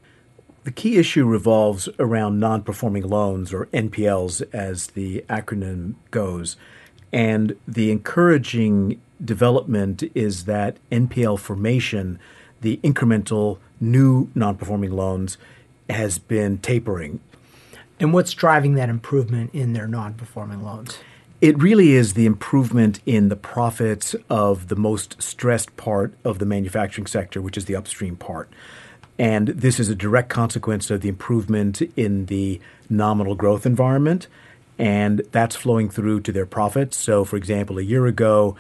The 0.64 0.72
key 0.72 0.98
issue 0.98 1.26
revolves 1.26 1.90
around 2.00 2.40
non 2.40 2.64
performing 2.64 3.08
loans, 3.08 3.54
or 3.54 3.68
NPLs 3.68 4.42
as 4.54 4.88
the 4.88 5.26
acronym 5.30 5.96
goes. 6.10 6.56
And 7.12 7.56
the 7.68 7.92
encouraging 7.92 9.02
development 9.24 10.04
is 10.16 10.46
that 10.46 10.78
NPL 10.90 11.38
formation, 11.38 12.18
the 12.62 12.78
incremental 12.78 13.60
new 13.82 14.30
non 14.34 14.56
performing 14.56 14.92
loans, 14.92 15.38
has 15.90 16.18
been 16.18 16.58
tapering 16.60 17.20
and 18.04 18.14
what's 18.14 18.34
driving 18.34 18.74
that 18.76 18.90
improvement 18.90 19.52
in 19.54 19.72
their 19.72 19.88
non 19.88 20.14
performing 20.14 20.62
loans? 20.62 21.00
It 21.40 21.58
really 21.58 21.94
is 21.94 22.16
the 22.16 22.26
improvement 22.26 23.00
in 23.06 23.30
the 23.30 23.38
profits 23.38 24.14
of 24.30 24.68
the 24.68 24.76
most 24.76 25.22
stressed 25.24 25.76
part 25.78 26.14
of 26.26 26.38
the 26.38 26.46
manufacturing 26.46 27.08
sector, 27.08 27.42
which 27.42 27.56
is 27.56 27.64
the 27.64 27.78
upstream 27.78 28.18
part. 28.18 28.50
And 29.18 29.48
this 29.48 29.80
is 29.80 29.88
a 29.88 29.96
direct 29.96 30.28
consequence 30.28 30.92
of 30.92 31.00
the 31.00 31.08
improvement 31.08 31.82
in 31.96 32.26
the 32.26 32.60
nominal 32.90 33.36
growth 33.36 33.66
environment. 33.66 34.28
And 34.78 35.22
that's 35.32 35.56
flowing 35.56 35.90
through 35.90 36.22
to 36.22 36.34
their 36.34 36.46
profits. 36.46 36.98
So, 36.98 37.24
for 37.24 37.38
example, 37.38 37.78
a 37.78 37.84
year 37.84 38.06
ago, 38.06 38.58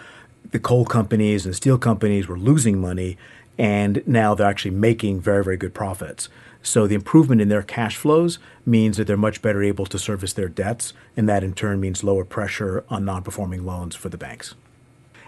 the 0.51 0.59
coal 0.59 0.85
companies 0.85 1.45
and 1.45 1.53
steel 1.53 1.77
companies 1.77 2.29
were 2.29 2.39
losing 2.39 2.79
money, 2.79 3.17
and 3.57 4.03
now 4.07 4.35
they're 4.35 4.47
actually 4.47 4.71
making 4.71 5.19
very, 5.19 5.43
very 5.43 5.57
good 5.57 5.73
profits. 5.73 6.29
So 6.63 6.87
the 6.87 6.95
improvement 6.95 7.41
in 7.41 7.49
their 7.49 7.61
cash 7.61 7.97
flows 7.97 8.39
means 8.65 8.97
that 8.97 9.05
they're 9.05 9.17
much 9.17 9.41
better 9.41 9.61
able 9.61 9.85
to 9.85 9.99
service 9.99 10.33
their 10.33 10.47
debts, 10.47 10.93
and 11.15 11.27
that 11.29 11.43
in 11.43 11.53
turn 11.53 11.81
means 11.81 12.03
lower 12.03 12.23
pressure 12.23 12.85
on 12.89 13.05
non 13.05 13.21
performing 13.21 13.65
loans 13.65 13.95
for 13.95 14.09
the 14.09 14.17
banks. 14.17 14.55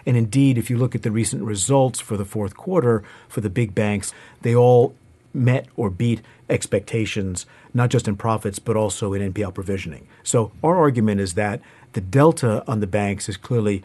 And 0.06 0.16
indeed, 0.16 0.56
if 0.56 0.70
you 0.70 0.78
look 0.78 0.94
at 0.94 1.02
the 1.02 1.10
recent 1.10 1.42
results 1.42 2.00
for 2.00 2.16
the 2.16 2.24
fourth 2.24 2.56
quarter 2.56 3.02
for 3.28 3.42
the 3.42 3.50
big 3.50 3.74
banks, 3.74 4.14
they 4.42 4.54
all 4.54 4.94
met 5.34 5.66
or 5.76 5.90
beat 5.90 6.22
expectations, 6.48 7.44
not 7.74 7.90
just 7.90 8.08
in 8.08 8.16
profits, 8.16 8.58
but 8.58 8.76
also 8.76 9.12
in 9.12 9.32
NPL 9.32 9.52
provisioning. 9.52 10.08
So 10.22 10.52
our 10.64 10.76
argument 10.76 11.20
is 11.20 11.34
that 11.34 11.60
the 11.92 12.00
delta 12.00 12.64
on 12.66 12.80
the 12.80 12.86
banks 12.86 13.26
has 13.26 13.36
clearly 13.36 13.82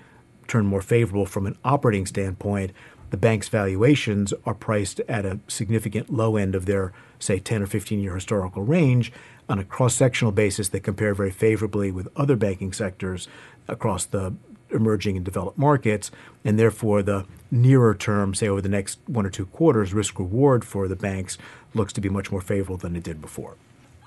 turned 0.48 0.68
more 0.68 0.82
favorable 0.82 1.26
from 1.26 1.46
an 1.48 1.58
operating 1.66 2.06
standpoint. 2.06 2.72
The 3.12 3.18
banks' 3.18 3.50
valuations 3.50 4.34
are 4.46 4.54
priced 4.54 5.00
at 5.02 5.26
a 5.26 5.40
significant 5.48 6.12
low 6.12 6.38
end 6.38 6.56
of 6.56 6.66
their 6.66 6.94
say, 7.24 7.40
10 7.40 7.62
or 7.62 7.68
15 7.68 8.00
year 8.00 8.16
historical 8.16 8.64
range. 8.64 9.12
On 9.50 9.60
a 9.60 9.64
cross 9.64 9.96
sectional 9.96 10.32
basis, 10.32 10.70
they 10.70 10.80
compare 10.80 11.14
very 11.14 11.32
favorably 11.32 11.92
with 11.92 12.08
other 12.16 12.36
banking 12.36 12.74
sectors 12.74 13.28
across 13.68 14.06
the 14.06 14.34
emerging 14.72 15.18
and 15.18 15.26
developed 15.26 15.58
markets. 15.58 16.12
And 16.46 16.58
therefore, 16.58 17.04
the 17.04 17.26
nearer 17.50 17.94
term, 17.94 18.34
say 18.34 18.48
over 18.48 18.62
the 18.62 18.70
next 18.70 19.00
one 19.08 19.26
or 19.26 19.30
two 19.30 19.46
quarters, 19.46 19.94
risk 19.94 20.20
reward 20.20 20.64
for 20.64 20.88
the 20.88 20.96
banks 20.96 21.38
looks 21.74 21.94
to 21.94 22.02
be 22.02 22.10
much 22.10 22.32
more 22.32 22.42
favorable 22.42 22.78
than 22.78 22.96
it 22.96 23.04
did 23.04 23.22
before. 23.22 23.56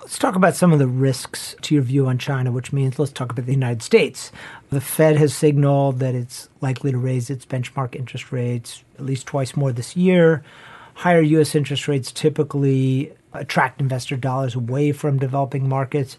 Let's 0.05 0.19
talk 0.19 0.35
about 0.35 0.55
some 0.55 0.71
of 0.71 0.77
the 0.77 0.87
risks 0.87 1.55
to 1.63 1.73
your 1.73 1.83
view 1.83 2.05
on 2.05 2.19
China, 2.19 2.51
which 2.51 2.71
means 2.71 2.99
let's 2.99 3.11
talk 3.11 3.31
about 3.31 3.47
the 3.47 3.53
United 3.53 3.81
States. 3.81 4.31
The 4.69 4.79
Fed 4.79 5.17
has 5.17 5.35
signaled 5.35 5.97
that 5.97 6.13
it's 6.13 6.47
likely 6.61 6.91
to 6.91 6.97
raise 6.99 7.31
its 7.31 7.43
benchmark 7.43 7.95
interest 7.95 8.31
rates 8.31 8.83
at 8.99 9.05
least 9.05 9.25
twice 9.25 9.55
more 9.55 9.71
this 9.71 9.95
year 9.95 10.43
higher 10.95 11.21
U.S. 11.21 11.55
interest 11.55 11.87
rates 11.87 12.11
typically 12.11 13.11
attract 13.33 13.79
investor 13.79 14.15
dollars 14.15 14.55
away 14.55 14.91
from 14.91 15.19
developing 15.19 15.69
markets. 15.69 16.17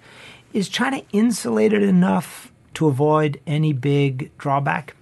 Is 0.52 0.68
China 0.68 1.02
insulated 1.12 1.82
enough 1.82 2.52
to 2.74 2.86
avoid 2.86 3.40
any 3.46 3.72
big 3.72 4.36
drawback? 4.38 4.94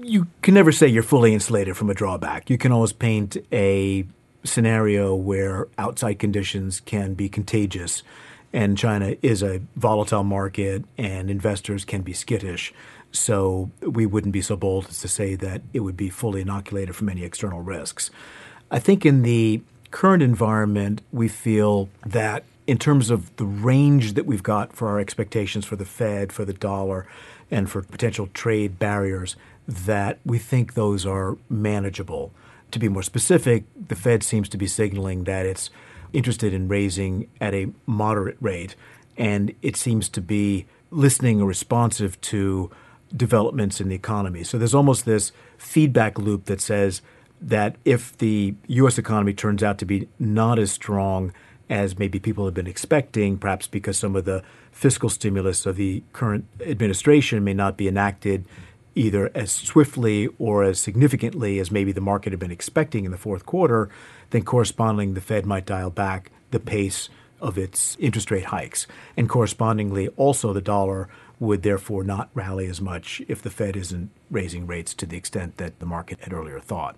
You 0.00 0.26
can 0.42 0.54
never 0.54 0.72
say 0.72 0.86
you're 0.86 1.02
fully 1.02 1.32
insulated 1.32 1.76
from 1.76 1.90
a 1.90 1.94
drawback. 1.94 2.50
You 2.50 2.58
can 2.58 2.72
always 2.72 2.92
paint 2.92 3.36
a 3.52 4.04
scenario 4.44 5.14
where 5.14 5.68
outside 5.78 6.18
conditions 6.18 6.80
can 6.80 7.14
be 7.14 7.28
contagious. 7.28 8.02
And 8.52 8.78
China 8.78 9.16
is 9.20 9.42
a 9.42 9.60
volatile 9.76 10.24
market, 10.24 10.84
and 10.96 11.30
investors 11.30 11.84
can 11.84 12.00
be 12.02 12.14
skittish. 12.14 12.72
So 13.12 13.70
we 13.82 14.06
wouldn't 14.06 14.32
be 14.32 14.42
so 14.42 14.56
bold 14.56 14.86
as 14.88 15.00
to 15.00 15.08
say 15.08 15.34
that 15.36 15.62
it 15.72 15.80
would 15.80 15.96
be 15.96 16.08
fully 16.08 16.42
inoculated 16.42 16.96
from 16.96 17.08
any 17.08 17.24
external 17.24 17.60
risks. 17.60 18.10
I 18.70 18.78
think 18.78 19.04
in 19.04 19.22
the 19.22 19.62
current 19.90 20.22
environment, 20.22 21.02
we 21.12 21.28
feel 21.28 21.88
that 22.06 22.44
in 22.66 22.78
terms 22.78 23.08
of 23.08 23.34
the 23.36 23.46
range 23.46 24.14
that 24.14 24.26
we've 24.26 24.42
got 24.42 24.74
for 24.74 24.88
our 24.88 25.00
expectations 25.00 25.64
for 25.64 25.76
the 25.76 25.86
Fed, 25.86 26.32
for 26.32 26.44
the 26.44 26.52
dollar, 26.52 27.06
and 27.50 27.70
for 27.70 27.80
potential 27.80 28.28
trade 28.34 28.78
barriers, 28.78 29.36
that 29.66 30.18
we 30.24 30.38
think 30.38 30.74
those 30.74 31.06
are 31.06 31.36
manageable. 31.48 32.30
To 32.72 32.78
be 32.78 32.88
more 32.88 33.02
specific, 33.02 33.64
the 33.88 33.94
Fed 33.94 34.22
seems 34.22 34.48
to 34.50 34.58
be 34.58 34.66
signaling 34.66 35.24
that 35.24 35.46
it's 35.46 35.70
interested 36.12 36.52
in 36.52 36.68
raising 36.68 37.28
at 37.40 37.54
a 37.54 37.70
moderate 37.86 38.36
rate, 38.40 38.76
and 39.16 39.54
it 39.62 39.76
seems 39.76 40.08
to 40.10 40.20
be 40.20 40.66
listening 40.90 41.40
or 41.40 41.48
responsive 41.48 42.20
to 42.22 42.70
developments 43.14 43.80
in 43.80 43.88
the 43.88 43.94
economy. 43.94 44.44
So 44.44 44.58
there's 44.58 44.74
almost 44.74 45.04
this 45.04 45.32
feedback 45.56 46.18
loop 46.18 46.44
that 46.46 46.60
says 46.60 47.02
that 47.40 47.76
if 47.84 48.16
the 48.18 48.54
U.S. 48.66 48.98
economy 48.98 49.32
turns 49.32 49.62
out 49.62 49.78
to 49.78 49.84
be 49.84 50.08
not 50.18 50.58
as 50.58 50.70
strong 50.72 51.32
as 51.70 51.98
maybe 51.98 52.18
people 52.18 52.44
have 52.46 52.54
been 52.54 52.66
expecting, 52.66 53.38
perhaps 53.38 53.66
because 53.66 53.98
some 53.98 54.16
of 54.16 54.24
the 54.24 54.42
fiscal 54.72 55.08
stimulus 55.08 55.66
of 55.66 55.76
the 55.76 56.02
current 56.12 56.46
administration 56.60 57.44
may 57.44 57.54
not 57.54 57.76
be 57.76 57.88
enacted 57.88 58.44
either 58.98 59.30
as 59.34 59.52
swiftly 59.52 60.28
or 60.38 60.64
as 60.64 60.80
significantly 60.80 61.58
as 61.58 61.70
maybe 61.70 61.92
the 61.92 62.00
market 62.00 62.32
had 62.32 62.40
been 62.40 62.50
expecting 62.50 63.04
in 63.04 63.10
the 63.10 63.16
fourth 63.16 63.46
quarter, 63.46 63.88
then 64.30 64.42
correspondingly 64.42 65.14
the 65.14 65.20
Fed 65.20 65.46
might 65.46 65.66
dial 65.66 65.90
back 65.90 66.30
the 66.50 66.60
pace 66.60 67.08
of 67.40 67.56
its 67.56 67.96
interest 68.00 68.30
rate 68.30 68.46
hikes. 68.46 68.86
And 69.16 69.28
correspondingly, 69.28 70.08
also 70.16 70.52
the 70.52 70.60
dollar 70.60 71.08
would 71.38 71.62
therefore 71.62 72.02
not 72.02 72.28
rally 72.34 72.66
as 72.66 72.80
much 72.80 73.22
if 73.28 73.40
the 73.40 73.50
Fed 73.50 73.76
isn't 73.76 74.10
raising 74.30 74.66
rates 74.66 74.92
to 74.94 75.06
the 75.06 75.16
extent 75.16 75.56
that 75.58 75.78
the 75.78 75.86
market 75.86 76.18
had 76.22 76.32
earlier 76.32 76.58
thought. 76.58 76.96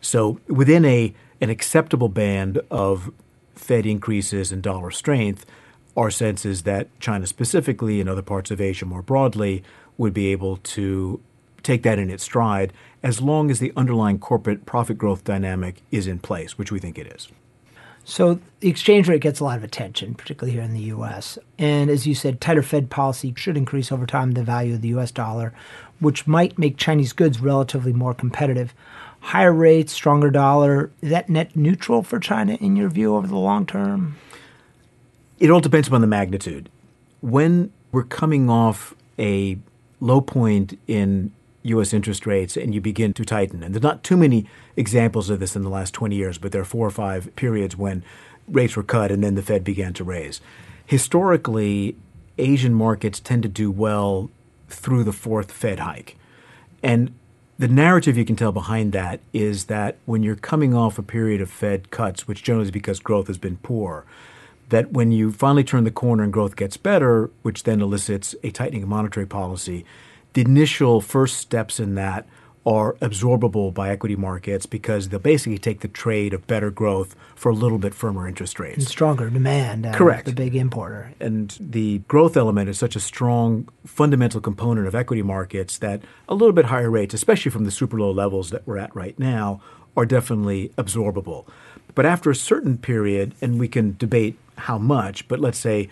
So 0.00 0.38
within 0.46 0.84
a 0.84 1.14
an 1.40 1.50
acceptable 1.50 2.08
band 2.08 2.60
of 2.70 3.10
Fed 3.54 3.86
increases 3.86 4.52
and 4.52 4.62
dollar 4.62 4.90
strength, 4.90 5.46
our 5.96 6.10
sense 6.10 6.44
is 6.44 6.62
that 6.62 6.88
China 7.00 7.26
specifically 7.26 8.00
and 8.00 8.08
other 8.08 8.22
parts 8.22 8.50
of 8.50 8.60
Asia 8.60 8.86
more 8.86 9.02
broadly 9.02 9.64
would 9.98 10.14
be 10.14 10.28
able 10.28 10.58
to 10.58 11.20
take 11.62 11.82
that 11.82 11.98
in 11.98 12.10
its 12.10 12.24
stride 12.24 12.72
as 13.02 13.20
long 13.20 13.50
as 13.50 13.58
the 13.58 13.72
underlying 13.76 14.18
corporate 14.18 14.66
profit 14.66 14.98
growth 14.98 15.24
dynamic 15.24 15.82
is 15.90 16.06
in 16.06 16.18
place, 16.18 16.58
which 16.58 16.70
we 16.70 16.78
think 16.78 16.98
it 16.98 17.06
is. 17.06 17.28
So 18.04 18.40
the 18.60 18.68
exchange 18.68 19.08
rate 19.08 19.20
gets 19.20 19.40
a 19.40 19.44
lot 19.44 19.58
of 19.58 19.64
attention, 19.64 20.14
particularly 20.14 20.52
here 20.52 20.62
in 20.62 20.74
the 20.74 20.80
U.S. 20.80 21.38
And 21.58 21.90
as 21.90 22.06
you 22.06 22.14
said, 22.14 22.40
tighter 22.40 22.62
Fed 22.62 22.90
policy 22.90 23.32
should 23.36 23.56
increase 23.56 23.92
over 23.92 24.06
time 24.06 24.32
the 24.32 24.42
value 24.42 24.74
of 24.74 24.80
the 24.80 24.88
U.S. 24.88 25.10
dollar, 25.10 25.52
which 26.00 26.26
might 26.26 26.58
make 26.58 26.76
Chinese 26.76 27.12
goods 27.12 27.40
relatively 27.40 27.92
more 27.92 28.14
competitive. 28.14 28.74
Higher 29.20 29.52
rates, 29.52 29.92
stronger 29.92 30.30
dollar, 30.30 30.90
is 31.02 31.10
that 31.10 31.28
net 31.28 31.54
neutral 31.54 32.02
for 32.02 32.18
China 32.18 32.54
in 32.54 32.74
your 32.74 32.88
view 32.88 33.14
over 33.14 33.26
the 33.26 33.36
long 33.36 33.66
term? 33.66 34.16
It 35.38 35.50
all 35.50 35.60
depends 35.60 35.88
upon 35.88 36.00
the 36.00 36.06
magnitude. 36.06 36.70
When 37.20 37.70
we're 37.92 38.04
coming 38.04 38.48
off 38.48 38.94
a 39.18 39.58
low 40.00 40.20
point 40.20 40.78
in 40.86 41.32
U.S. 41.62 41.92
interest 41.92 42.26
rates 42.26 42.56
and 42.56 42.74
you 42.74 42.80
begin 42.80 43.12
to 43.14 43.24
tighten. 43.24 43.62
And 43.62 43.74
there's 43.74 43.82
not 43.82 44.02
too 44.02 44.16
many 44.16 44.46
examples 44.76 45.30
of 45.30 45.40
this 45.40 45.56
in 45.56 45.62
the 45.62 45.68
last 45.68 45.92
20 45.92 46.16
years, 46.16 46.38
but 46.38 46.52
there 46.52 46.62
are 46.62 46.66
four 46.66 46.86
or 46.86 46.90
five 46.90 47.34
periods 47.36 47.76
when 47.76 48.02
rates 48.48 48.76
were 48.76 48.82
cut 48.82 49.10
and 49.10 49.22
then 49.22 49.34
the 49.34 49.42
Fed 49.42 49.64
began 49.64 49.92
to 49.94 50.04
raise. 50.04 50.40
Historically, 50.86 51.96
Asian 52.38 52.74
markets 52.74 53.20
tend 53.20 53.42
to 53.42 53.48
do 53.48 53.70
well 53.70 54.30
through 54.68 55.04
the 55.04 55.12
fourth 55.12 55.52
Fed 55.52 55.80
hike. 55.80 56.16
And 56.82 57.14
the 57.58 57.68
narrative 57.68 58.16
you 58.16 58.24
can 58.24 58.36
tell 58.36 58.52
behind 58.52 58.92
that 58.92 59.20
is 59.34 59.66
that 59.66 59.98
when 60.06 60.22
you're 60.22 60.36
coming 60.36 60.74
off 60.74 60.98
a 60.98 61.02
period 61.02 61.42
of 61.42 61.50
Fed 61.50 61.90
cuts, 61.90 62.26
which 62.26 62.42
generally 62.42 62.64
is 62.64 62.70
because 62.70 63.00
growth 63.00 63.26
has 63.26 63.36
been 63.36 63.58
poor, 63.58 64.06
that 64.70 64.92
when 64.92 65.12
you 65.12 65.30
finally 65.30 65.64
turn 65.64 65.84
the 65.84 65.90
corner 65.90 66.22
and 66.22 66.32
growth 66.32 66.56
gets 66.56 66.76
better, 66.76 67.28
which 67.42 67.64
then 67.64 67.82
elicits 67.82 68.34
a 68.42 68.50
tightening 68.50 68.84
of 68.84 68.88
monetary 68.88 69.26
policy, 69.26 69.84
the 70.32 70.42
initial 70.42 71.00
first 71.00 71.38
steps 71.38 71.80
in 71.80 71.94
that 71.96 72.26
are 72.66 72.92
absorbable 72.94 73.72
by 73.72 73.88
equity 73.88 74.16
markets 74.16 74.66
because 74.66 75.08
they'll 75.08 75.18
basically 75.18 75.58
take 75.58 75.80
the 75.80 75.88
trade 75.88 76.34
of 76.34 76.46
better 76.46 76.70
growth 76.70 77.16
for 77.34 77.48
a 77.48 77.54
little 77.54 77.78
bit 77.78 77.94
firmer 77.94 78.28
interest 78.28 78.60
rates. 78.60 78.78
And 78.78 78.86
stronger 78.86 79.30
demand. 79.30 79.86
Correct. 79.94 80.26
The 80.26 80.32
big 80.32 80.54
importer. 80.54 81.12
And 81.18 81.56
the 81.58 81.98
growth 82.00 82.36
element 82.36 82.68
is 82.68 82.78
such 82.78 82.96
a 82.96 83.00
strong 83.00 83.66
fundamental 83.86 84.42
component 84.42 84.86
of 84.86 84.94
equity 84.94 85.22
markets 85.22 85.78
that 85.78 86.02
a 86.28 86.34
little 86.34 86.52
bit 86.52 86.66
higher 86.66 86.90
rates, 86.90 87.14
especially 87.14 87.50
from 87.50 87.64
the 87.64 87.70
super 87.70 87.98
low 87.98 88.10
levels 88.10 88.50
that 88.50 88.66
we're 88.66 88.78
at 88.78 88.94
right 88.94 89.18
now, 89.18 89.62
are 89.96 90.04
definitely 90.04 90.70
absorbable. 90.76 91.46
But 91.94 92.04
after 92.04 92.30
a 92.30 92.36
certain 92.36 92.76
period, 92.76 93.34
and 93.40 93.58
we 93.58 93.68
can 93.68 93.96
debate 93.98 94.38
how 94.56 94.76
much, 94.76 95.26
but 95.28 95.40
let's 95.40 95.58
say 95.58 95.88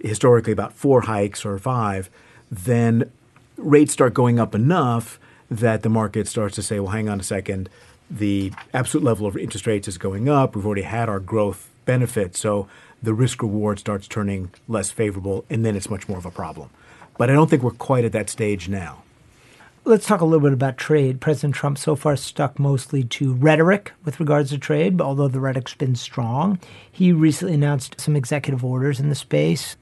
historically 0.00 0.52
about 0.52 0.72
four 0.72 1.02
hikes 1.02 1.44
or 1.44 1.58
five, 1.58 2.08
then 2.50 3.10
rates 3.56 3.92
start 3.92 4.14
going 4.14 4.38
up 4.38 4.54
enough 4.54 5.18
that 5.50 5.82
the 5.82 5.88
market 5.88 6.26
starts 6.26 6.54
to 6.56 6.62
say, 6.62 6.80
well, 6.80 6.92
hang 6.92 7.08
on 7.08 7.20
a 7.20 7.22
second, 7.22 7.68
the 8.10 8.52
absolute 8.72 9.04
level 9.04 9.26
of 9.26 9.36
interest 9.36 9.66
rates 9.66 9.88
is 9.88 9.98
going 9.98 10.28
up. 10.28 10.54
We've 10.54 10.66
already 10.66 10.82
had 10.82 11.08
our 11.08 11.20
growth 11.20 11.68
benefit. 11.84 12.36
So 12.36 12.68
the 13.02 13.14
risk 13.14 13.42
reward 13.42 13.78
starts 13.78 14.08
turning 14.08 14.50
less 14.68 14.90
favorable, 14.90 15.44
and 15.50 15.64
then 15.64 15.76
it's 15.76 15.90
much 15.90 16.08
more 16.08 16.18
of 16.18 16.26
a 16.26 16.30
problem. 16.30 16.70
But 17.18 17.30
I 17.30 17.34
don't 17.34 17.48
think 17.48 17.62
we're 17.62 17.70
quite 17.72 18.04
at 18.04 18.12
that 18.12 18.30
stage 18.30 18.68
now. 18.68 19.02
Let's 19.84 20.06
talk 20.06 20.20
a 20.20 20.24
little 20.24 20.40
bit 20.40 20.52
about 20.52 20.78
trade. 20.78 21.20
President 21.20 21.54
Trump 21.54 21.78
so 21.78 21.94
far 21.94 22.16
stuck 22.16 22.58
mostly 22.58 23.04
to 23.04 23.34
rhetoric 23.34 23.92
with 24.04 24.18
regards 24.18 24.50
to 24.50 24.58
trade, 24.58 25.00
although 25.00 25.28
the 25.28 25.38
rhetoric's 25.38 25.74
been 25.74 25.94
strong. 25.94 26.58
He 26.90 27.12
recently 27.12 27.54
announced 27.54 28.00
some 28.00 28.16
executive 28.16 28.64
orders 28.64 28.98
in 28.98 29.10
the 29.10 29.14
space 29.14 29.76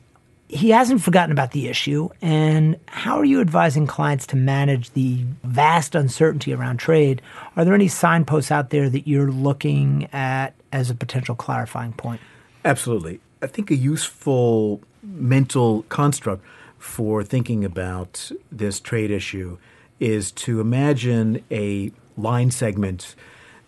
he 0.54 0.70
hasn't 0.70 1.02
forgotten 1.02 1.32
about 1.32 1.50
the 1.50 1.66
issue. 1.68 2.08
And 2.22 2.78
how 2.86 3.18
are 3.18 3.24
you 3.24 3.40
advising 3.40 3.88
clients 3.88 4.24
to 4.28 4.36
manage 4.36 4.92
the 4.92 5.24
vast 5.42 5.96
uncertainty 5.96 6.54
around 6.54 6.76
trade? 6.76 7.20
Are 7.56 7.64
there 7.64 7.74
any 7.74 7.88
signposts 7.88 8.52
out 8.52 8.70
there 8.70 8.88
that 8.88 9.08
you're 9.08 9.32
looking 9.32 10.08
at 10.12 10.54
as 10.72 10.90
a 10.90 10.94
potential 10.94 11.34
clarifying 11.34 11.92
point? 11.92 12.20
Absolutely. 12.64 13.20
I 13.42 13.48
think 13.48 13.72
a 13.72 13.76
useful 13.76 14.80
mental 15.02 15.82
construct 15.88 16.44
for 16.78 17.24
thinking 17.24 17.64
about 17.64 18.30
this 18.52 18.78
trade 18.78 19.10
issue 19.10 19.58
is 19.98 20.30
to 20.32 20.60
imagine 20.60 21.42
a 21.50 21.90
line 22.16 22.52
segment 22.52 23.16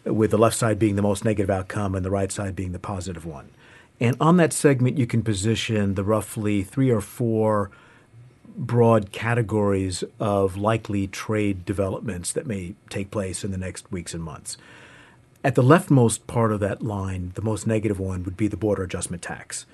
with 0.04 0.30
the 0.30 0.38
left 0.38 0.56
side 0.56 0.78
being 0.78 0.94
the 0.94 1.02
most 1.02 1.24
negative 1.24 1.50
outcome 1.50 1.96
and 1.96 2.04
the 2.04 2.10
right 2.10 2.30
side 2.30 2.54
being 2.54 2.70
the 2.70 2.78
positive 2.78 3.26
one. 3.26 3.50
And 4.00 4.16
on 4.20 4.36
that 4.36 4.52
segment, 4.52 4.98
you 4.98 5.06
can 5.06 5.22
position 5.22 5.94
the 5.94 6.04
roughly 6.04 6.62
three 6.62 6.90
or 6.90 7.00
four 7.00 7.70
broad 8.56 9.12
categories 9.12 10.02
of 10.18 10.56
likely 10.56 11.06
trade 11.06 11.64
developments 11.64 12.32
that 12.32 12.46
may 12.46 12.74
take 12.88 13.10
place 13.10 13.44
in 13.44 13.50
the 13.50 13.58
next 13.58 13.90
weeks 13.92 14.14
and 14.14 14.22
months. 14.22 14.56
At 15.44 15.54
the 15.54 15.62
leftmost 15.62 16.26
part 16.26 16.52
of 16.52 16.60
that 16.60 16.82
line, 16.82 17.32
the 17.34 17.42
most 17.42 17.66
negative 17.66 18.00
one 18.00 18.24
would 18.24 18.36
be 18.36 18.48
the 18.48 18.56
border 18.56 18.82
adjustment 18.82 19.22
tax. 19.22 19.66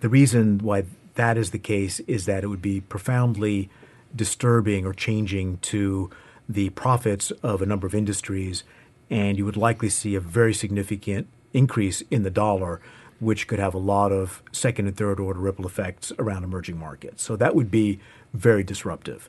The 0.00 0.08
reason 0.08 0.58
why 0.58 0.84
that 1.14 1.38
is 1.38 1.50
the 1.50 1.58
case 1.58 2.00
is 2.00 2.26
that 2.26 2.44
it 2.44 2.48
would 2.48 2.62
be 2.62 2.80
profoundly 2.80 3.70
disturbing 4.14 4.86
or 4.86 4.92
changing 4.92 5.58
to 5.58 6.10
the 6.48 6.70
profits 6.70 7.30
of 7.42 7.60
a 7.60 7.66
number 7.66 7.86
of 7.86 7.94
industries, 7.94 8.62
and 9.10 9.36
you 9.36 9.44
would 9.44 9.56
likely 9.56 9.88
see 9.88 10.14
a 10.14 10.20
very 10.20 10.54
significant 10.54 11.26
increase 11.52 12.02
in 12.10 12.22
the 12.22 12.30
dollar 12.30 12.80
which 13.20 13.46
could 13.46 13.58
have 13.58 13.74
a 13.74 13.78
lot 13.78 14.12
of 14.12 14.42
second 14.52 14.86
and 14.86 14.96
third 14.96 15.20
order 15.20 15.38
ripple 15.38 15.66
effects 15.66 16.12
around 16.18 16.44
emerging 16.44 16.78
markets. 16.78 17.22
So 17.22 17.36
that 17.36 17.54
would 17.54 17.70
be 17.70 18.00
very 18.34 18.62
disruptive. 18.62 19.28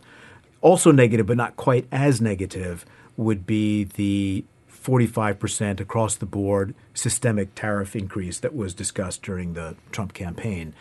Also 0.61 0.91
negative, 0.91 1.25
but 1.25 1.37
not 1.37 1.55
quite 1.55 1.87
as 1.91 2.19
negative, 2.19 2.85
would 3.15 3.45
be 3.45 3.85
the 3.85 4.43
45% 4.87 5.79
across 5.79 6.15
the 6.15 6.25
board 6.25 6.73
systemic 6.93 7.53
tariff 7.55 7.95
increase 7.95 8.39
that 8.39 8.55
was 8.55 8.73
discussed 8.73 9.21
during 9.21 9.53
the 9.53 9.75
Trump 9.91 10.13
campaign. 10.13 10.73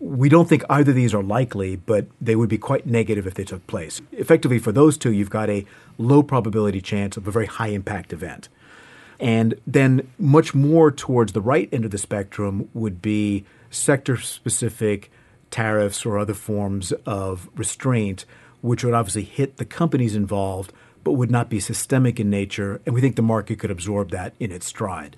We 0.00 0.28
don't 0.28 0.48
think 0.48 0.64
either 0.68 0.90
of 0.90 0.96
these 0.96 1.14
are 1.14 1.22
likely, 1.22 1.76
but 1.76 2.06
they 2.20 2.34
would 2.34 2.48
be 2.48 2.58
quite 2.58 2.86
negative 2.86 3.26
if 3.26 3.34
they 3.34 3.44
took 3.44 3.64
place. 3.66 4.00
Effectively, 4.10 4.58
for 4.58 4.72
those 4.72 4.98
two, 4.98 5.12
you've 5.12 5.30
got 5.30 5.48
a 5.50 5.64
low 5.98 6.22
probability 6.22 6.80
chance 6.80 7.16
of 7.16 7.28
a 7.28 7.30
very 7.30 7.46
high 7.46 7.68
impact 7.68 8.12
event. 8.12 8.48
And 9.22 9.54
then 9.66 10.08
much 10.18 10.52
more 10.52 10.90
towards 10.90 11.32
the 11.32 11.40
right 11.40 11.68
end 11.72 11.84
of 11.84 11.92
the 11.92 11.98
spectrum 11.98 12.68
would 12.74 13.00
be 13.00 13.44
sector 13.70 14.16
specific 14.16 15.10
tariffs 15.50 16.04
or 16.04 16.18
other 16.18 16.34
forms 16.34 16.92
of 17.06 17.48
restraint, 17.54 18.24
which 18.62 18.82
would 18.82 18.94
obviously 18.94 19.22
hit 19.22 19.58
the 19.58 19.64
companies 19.64 20.16
involved, 20.16 20.72
but 21.04 21.12
would 21.12 21.30
not 21.30 21.48
be 21.48 21.60
systemic 21.60 22.18
in 22.18 22.30
nature. 22.30 22.80
And 22.84 22.94
we 22.94 23.00
think 23.00 23.14
the 23.14 23.22
market 23.22 23.60
could 23.60 23.70
absorb 23.70 24.10
that 24.10 24.34
in 24.40 24.50
its 24.50 24.66
stride. 24.66 25.16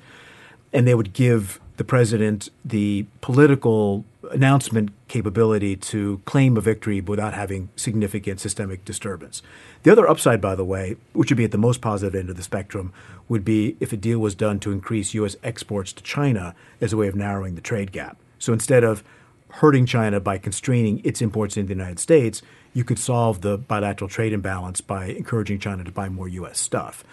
and 0.74 0.86
they 0.88 0.94
would 0.94 1.12
give 1.12 1.60
the 1.76 1.84
president 1.84 2.50
the 2.64 3.06
political 3.20 4.04
announcement 4.30 4.90
capability 5.08 5.76
to 5.76 6.20
claim 6.24 6.56
a 6.56 6.60
victory 6.60 7.00
without 7.00 7.34
having 7.34 7.68
significant 7.76 8.40
systemic 8.40 8.84
disturbance. 8.84 9.42
The 9.82 9.92
other 9.92 10.08
upside, 10.08 10.40
by 10.40 10.54
the 10.54 10.64
way, 10.64 10.96
which 11.12 11.30
would 11.30 11.36
be 11.36 11.44
at 11.44 11.50
the 11.50 11.58
most 11.58 11.80
positive 11.80 12.14
end 12.14 12.30
of 12.30 12.36
the 12.36 12.42
spectrum, 12.42 12.92
would 13.28 13.44
be 13.44 13.76
if 13.80 13.92
a 13.92 13.96
deal 13.96 14.18
was 14.18 14.34
done 14.34 14.60
to 14.60 14.72
increase 14.72 15.14
U.S. 15.14 15.36
exports 15.42 15.92
to 15.92 16.02
China 16.02 16.54
as 16.80 16.92
a 16.92 16.96
way 16.96 17.08
of 17.08 17.14
narrowing 17.14 17.54
the 17.54 17.60
trade 17.60 17.92
gap. 17.92 18.16
So 18.38 18.52
instead 18.52 18.84
of 18.84 19.02
hurting 19.48 19.86
China 19.86 20.20
by 20.20 20.38
constraining 20.38 21.00
its 21.04 21.22
imports 21.22 21.56
into 21.56 21.68
the 21.68 21.74
United 21.74 21.98
States, 21.98 22.42
you 22.72 22.82
could 22.82 22.98
solve 22.98 23.40
the 23.40 23.56
bilateral 23.56 24.08
trade 24.08 24.32
imbalance 24.32 24.80
by 24.80 25.06
encouraging 25.06 25.60
China 25.60 25.84
to 25.84 25.92
buy 25.92 26.08
more 26.08 26.28
U.S. 26.28 26.58
stuff. 26.58 27.04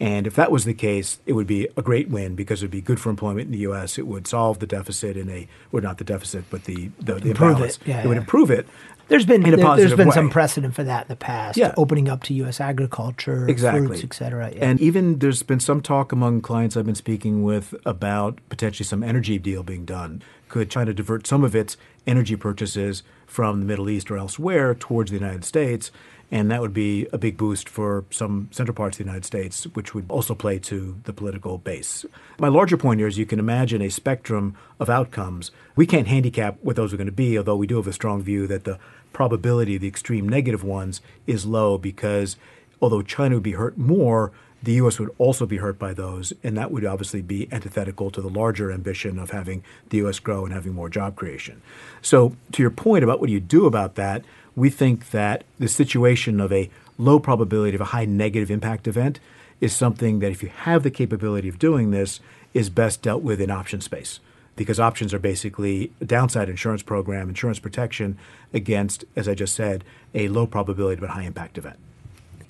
And 0.00 0.26
if 0.26 0.34
that 0.34 0.50
was 0.50 0.64
the 0.64 0.74
case, 0.74 1.20
it 1.26 1.34
would 1.34 1.46
be 1.46 1.68
a 1.76 1.82
great 1.82 2.08
win 2.08 2.34
because 2.34 2.62
it 2.62 2.66
would 2.66 2.72
be 2.72 2.80
good 2.80 3.00
for 3.00 3.08
employment 3.08 3.46
in 3.46 3.52
the 3.52 3.58
U.S. 3.58 3.98
It 3.98 4.06
would 4.06 4.26
solve 4.26 4.58
the 4.58 4.66
deficit 4.66 5.16
in 5.16 5.30
a, 5.30 5.46
or 5.70 5.80
not 5.80 5.98
the 5.98 6.04
deficit, 6.04 6.44
but 6.50 6.64
the, 6.64 6.90
the, 6.98 7.14
the 7.14 7.30
improve 7.30 7.50
imbalance. 7.50 7.76
It, 7.76 7.86
yeah, 7.86 8.02
it 8.02 8.08
would 8.08 8.16
improve 8.16 8.50
it. 8.50 8.66
There's 9.08 9.26
been 9.26 9.42
there, 9.42 9.58
has 9.58 9.94
been 9.94 10.08
way. 10.08 10.14
some 10.14 10.30
precedent 10.30 10.74
for 10.74 10.84
that 10.84 11.02
in 11.02 11.08
the 11.08 11.16
past. 11.16 11.58
Yeah. 11.58 11.74
opening 11.76 12.08
up 12.08 12.22
to 12.24 12.34
U.S. 12.34 12.60
agriculture, 12.60 13.46
exactly. 13.48 13.86
fruits, 13.86 14.04
et 14.04 14.14
cetera. 14.14 14.50
Yeah. 14.50 14.64
And 14.64 14.80
even 14.80 15.18
there's 15.18 15.42
been 15.42 15.60
some 15.60 15.82
talk 15.82 16.12
among 16.12 16.40
clients 16.40 16.76
I've 16.76 16.86
been 16.86 16.94
speaking 16.94 17.42
with 17.42 17.74
about 17.84 18.38
potentially 18.48 18.86
some 18.86 19.02
energy 19.02 19.38
deal 19.38 19.62
being 19.62 19.84
done. 19.84 20.22
Could 20.48 20.70
China 20.70 20.94
divert 20.94 21.26
some 21.26 21.44
of 21.44 21.54
its 21.54 21.76
energy 22.06 22.36
purchases 22.36 23.02
from 23.26 23.60
the 23.60 23.66
Middle 23.66 23.90
East 23.90 24.10
or 24.10 24.16
elsewhere 24.16 24.74
towards 24.74 25.10
the 25.10 25.18
United 25.18 25.44
States? 25.44 25.90
And 26.32 26.50
that 26.50 26.62
would 26.62 26.72
be 26.72 27.06
a 27.12 27.18
big 27.18 27.36
boost 27.36 27.68
for 27.68 28.06
some 28.10 28.48
central 28.50 28.74
parts 28.74 28.98
of 28.98 29.04
the 29.04 29.10
United 29.10 29.26
States, 29.26 29.64
which 29.74 29.94
would 29.94 30.06
also 30.08 30.34
play 30.34 30.58
to 30.60 30.98
the 31.04 31.12
political 31.12 31.58
base. 31.58 32.06
My 32.38 32.48
larger 32.48 32.78
point 32.78 33.00
here 33.00 33.06
is 33.06 33.18
you 33.18 33.26
can 33.26 33.38
imagine 33.38 33.82
a 33.82 33.90
spectrum 33.90 34.56
of 34.80 34.88
outcomes. 34.88 35.50
We 35.76 35.86
can't 35.86 36.08
handicap 36.08 36.56
what 36.62 36.74
those 36.74 36.94
are 36.94 36.96
going 36.96 37.06
to 37.06 37.12
be, 37.12 37.36
although 37.36 37.56
we 37.56 37.66
do 37.66 37.76
have 37.76 37.86
a 37.86 37.92
strong 37.92 38.22
view 38.22 38.46
that 38.46 38.64
the 38.64 38.78
probability 39.12 39.74
of 39.74 39.82
the 39.82 39.88
extreme 39.88 40.26
negative 40.26 40.64
ones 40.64 41.02
is 41.26 41.44
low 41.44 41.76
because 41.76 42.36
although 42.80 43.02
China 43.02 43.34
would 43.34 43.42
be 43.42 43.52
hurt 43.52 43.76
more, 43.76 44.32
the 44.62 44.72
U.S. 44.74 44.98
would 44.98 45.10
also 45.18 45.44
be 45.44 45.56
hurt 45.56 45.78
by 45.78 45.92
those, 45.92 46.32
and 46.42 46.56
that 46.56 46.70
would 46.70 46.84
obviously 46.84 47.20
be 47.20 47.48
antithetical 47.50 48.10
to 48.12 48.22
the 48.22 48.30
larger 48.30 48.70
ambition 48.70 49.18
of 49.18 49.30
having 49.30 49.64
the 49.90 49.98
U.S. 49.98 50.20
grow 50.20 50.44
and 50.44 50.54
having 50.54 50.72
more 50.72 50.88
job 50.88 51.16
creation. 51.16 51.60
So, 52.00 52.36
to 52.52 52.62
your 52.62 52.70
point 52.70 53.02
about 53.02 53.18
what 53.18 53.26
do 53.26 53.32
you 53.32 53.40
do 53.40 53.66
about 53.66 53.96
that, 53.96 54.24
we 54.54 54.70
think 54.70 55.10
that 55.10 55.44
the 55.58 55.68
situation 55.68 56.40
of 56.40 56.52
a 56.52 56.70
low 56.98 57.18
probability 57.18 57.74
of 57.74 57.80
a 57.80 57.86
high 57.86 58.04
negative 58.04 58.50
impact 58.50 58.86
event 58.86 59.18
is 59.60 59.74
something 59.74 60.18
that, 60.18 60.32
if 60.32 60.42
you 60.42 60.48
have 60.48 60.82
the 60.82 60.90
capability 60.90 61.48
of 61.48 61.58
doing 61.58 61.90
this, 61.90 62.20
is 62.52 62.68
best 62.68 63.02
dealt 63.02 63.22
with 63.22 63.40
in 63.40 63.50
option 63.50 63.80
space. 63.80 64.20
Because 64.56 64.78
options 64.78 65.14
are 65.14 65.18
basically 65.18 65.90
a 66.00 66.04
downside 66.04 66.50
insurance 66.50 66.82
program, 66.82 67.28
insurance 67.28 67.58
protection 67.58 68.18
against, 68.52 69.04
as 69.16 69.26
I 69.26 69.34
just 69.34 69.54
said, 69.54 69.84
a 70.14 70.28
low 70.28 70.46
probability 70.46 71.00
but 71.00 71.10
high 71.10 71.22
impact 71.22 71.56
event. 71.56 71.78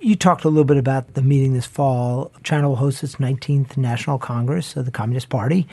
You 0.00 0.16
talked 0.16 0.42
a 0.42 0.48
little 0.48 0.64
bit 0.64 0.78
about 0.78 1.14
the 1.14 1.22
meeting 1.22 1.52
this 1.52 1.66
fall. 1.66 2.32
China 2.42 2.68
will 2.68 2.76
host 2.76 3.04
its 3.04 3.16
19th 3.16 3.76
National 3.76 4.18
Congress 4.18 4.74
of 4.74 4.84
the 4.84 4.90
Communist 4.90 5.28
Party. 5.28 5.68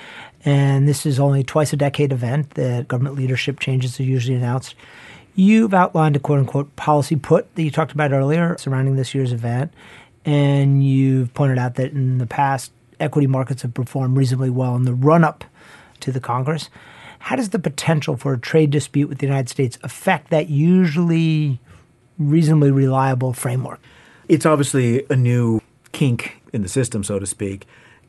And 0.45 0.87
this 0.87 1.07
is 1.07 1.19
only 1.19 1.43
twice 1.43 1.73
a 1.73 1.77
decade 1.77 2.11
event 2.11 2.51
that 2.51 2.87
government 2.87 3.15
leadership 3.15 3.59
changes 3.59 3.99
are 3.99 4.03
usually 4.03 4.37
announced. 4.37 4.75
You've 5.39 5.73
outlined 5.73 6.17
a 6.17 6.19
quote 6.19 6.39
unquote 6.39 6.75
policy 6.75 7.15
put 7.15 7.55
that 7.55 7.63
you 7.63 7.71
talked 7.71 7.93
about 7.93 8.11
earlier 8.11 8.57
surrounding 8.57 8.97
this 8.97 9.15
year's 9.15 9.31
event. 9.31 9.73
And 10.25 10.83
you've 10.83 11.33
pointed 11.33 11.57
out 11.57 11.75
that 11.75 11.93
in 11.93 12.17
the 12.17 12.25
past, 12.25 12.73
equity 12.99 13.25
markets 13.25 13.61
have 13.61 13.73
performed 13.73 14.17
reasonably 14.17 14.49
well 14.49 14.75
in 14.75 14.83
the 14.83 14.93
run 14.93 15.23
up 15.23 15.45
to 16.01 16.11
the 16.11 16.19
Congress. 16.19 16.69
How 17.19 17.37
does 17.37 17.51
the 17.51 17.59
potential 17.59 18.17
for 18.17 18.33
a 18.33 18.37
trade 18.37 18.69
dispute 18.69 19.07
with 19.07 19.19
the 19.19 19.27
United 19.27 19.47
States 19.47 19.79
affect 19.81 20.29
that 20.29 20.49
usually 20.49 21.61
reasonably 22.17 22.71
reliable 22.71 23.31
framework? 23.31 23.79
It's 24.27 24.45
obviously 24.45 25.05
a 25.09 25.15
new 25.15 25.61
kink 25.93 26.41
in 26.51 26.63
the 26.63 26.67
system, 26.67 27.01
so 27.01 27.17
to 27.17 27.25
speak. 27.25 27.65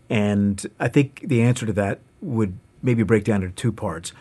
And 0.08 0.66
I 0.80 0.88
think 0.88 1.20
the 1.28 1.42
answer 1.42 1.64
to 1.64 1.72
that 1.74 2.00
would 2.22 2.58
maybe 2.82 3.04
break 3.04 3.22
down 3.22 3.44
into 3.44 3.54
two 3.54 3.70
parts. 3.70 4.12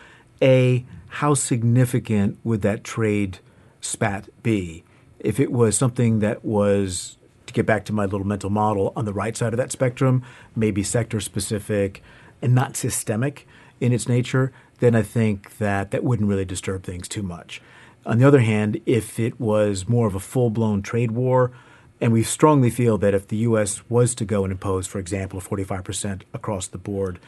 A, 0.42 0.84
how 1.08 1.34
significant 1.34 2.38
would 2.44 2.62
that 2.62 2.84
trade 2.84 3.38
spat 3.80 4.28
be? 4.42 4.84
If 5.18 5.38
it 5.38 5.52
was 5.52 5.76
something 5.76 6.20
that 6.20 6.44
was, 6.44 7.16
to 7.46 7.52
get 7.52 7.66
back 7.66 7.84
to 7.86 7.92
my 7.92 8.04
little 8.04 8.26
mental 8.26 8.50
model, 8.50 8.92
on 8.96 9.04
the 9.04 9.12
right 9.12 9.36
side 9.36 9.52
of 9.52 9.58
that 9.58 9.72
spectrum, 9.72 10.24
maybe 10.56 10.82
sector 10.82 11.20
specific 11.20 12.02
and 12.40 12.54
not 12.54 12.76
systemic 12.76 13.46
in 13.80 13.92
its 13.92 14.08
nature, 14.08 14.52
then 14.78 14.94
I 14.94 15.02
think 15.02 15.58
that 15.58 15.90
that 15.90 16.04
wouldn't 16.04 16.28
really 16.28 16.44
disturb 16.44 16.84
things 16.84 17.08
too 17.08 17.22
much. 17.22 17.60
On 18.06 18.18
the 18.18 18.26
other 18.26 18.40
hand, 18.40 18.80
if 18.86 19.20
it 19.20 19.38
was 19.38 19.88
more 19.88 20.06
of 20.06 20.14
a 20.14 20.20
full 20.20 20.48
blown 20.48 20.80
trade 20.80 21.10
war, 21.10 21.52
and 22.00 22.12
we 22.12 22.22
strongly 22.22 22.70
feel 22.70 22.96
that 22.98 23.12
if 23.12 23.28
the 23.28 23.36
U.S. 23.38 23.82
was 23.90 24.14
to 24.14 24.24
go 24.24 24.42
and 24.42 24.52
impose, 24.52 24.86
for 24.86 24.98
example, 24.98 25.38
a 25.38 25.42
45% 25.42 26.22
across 26.32 26.66
the 26.66 26.78
board 26.78 27.18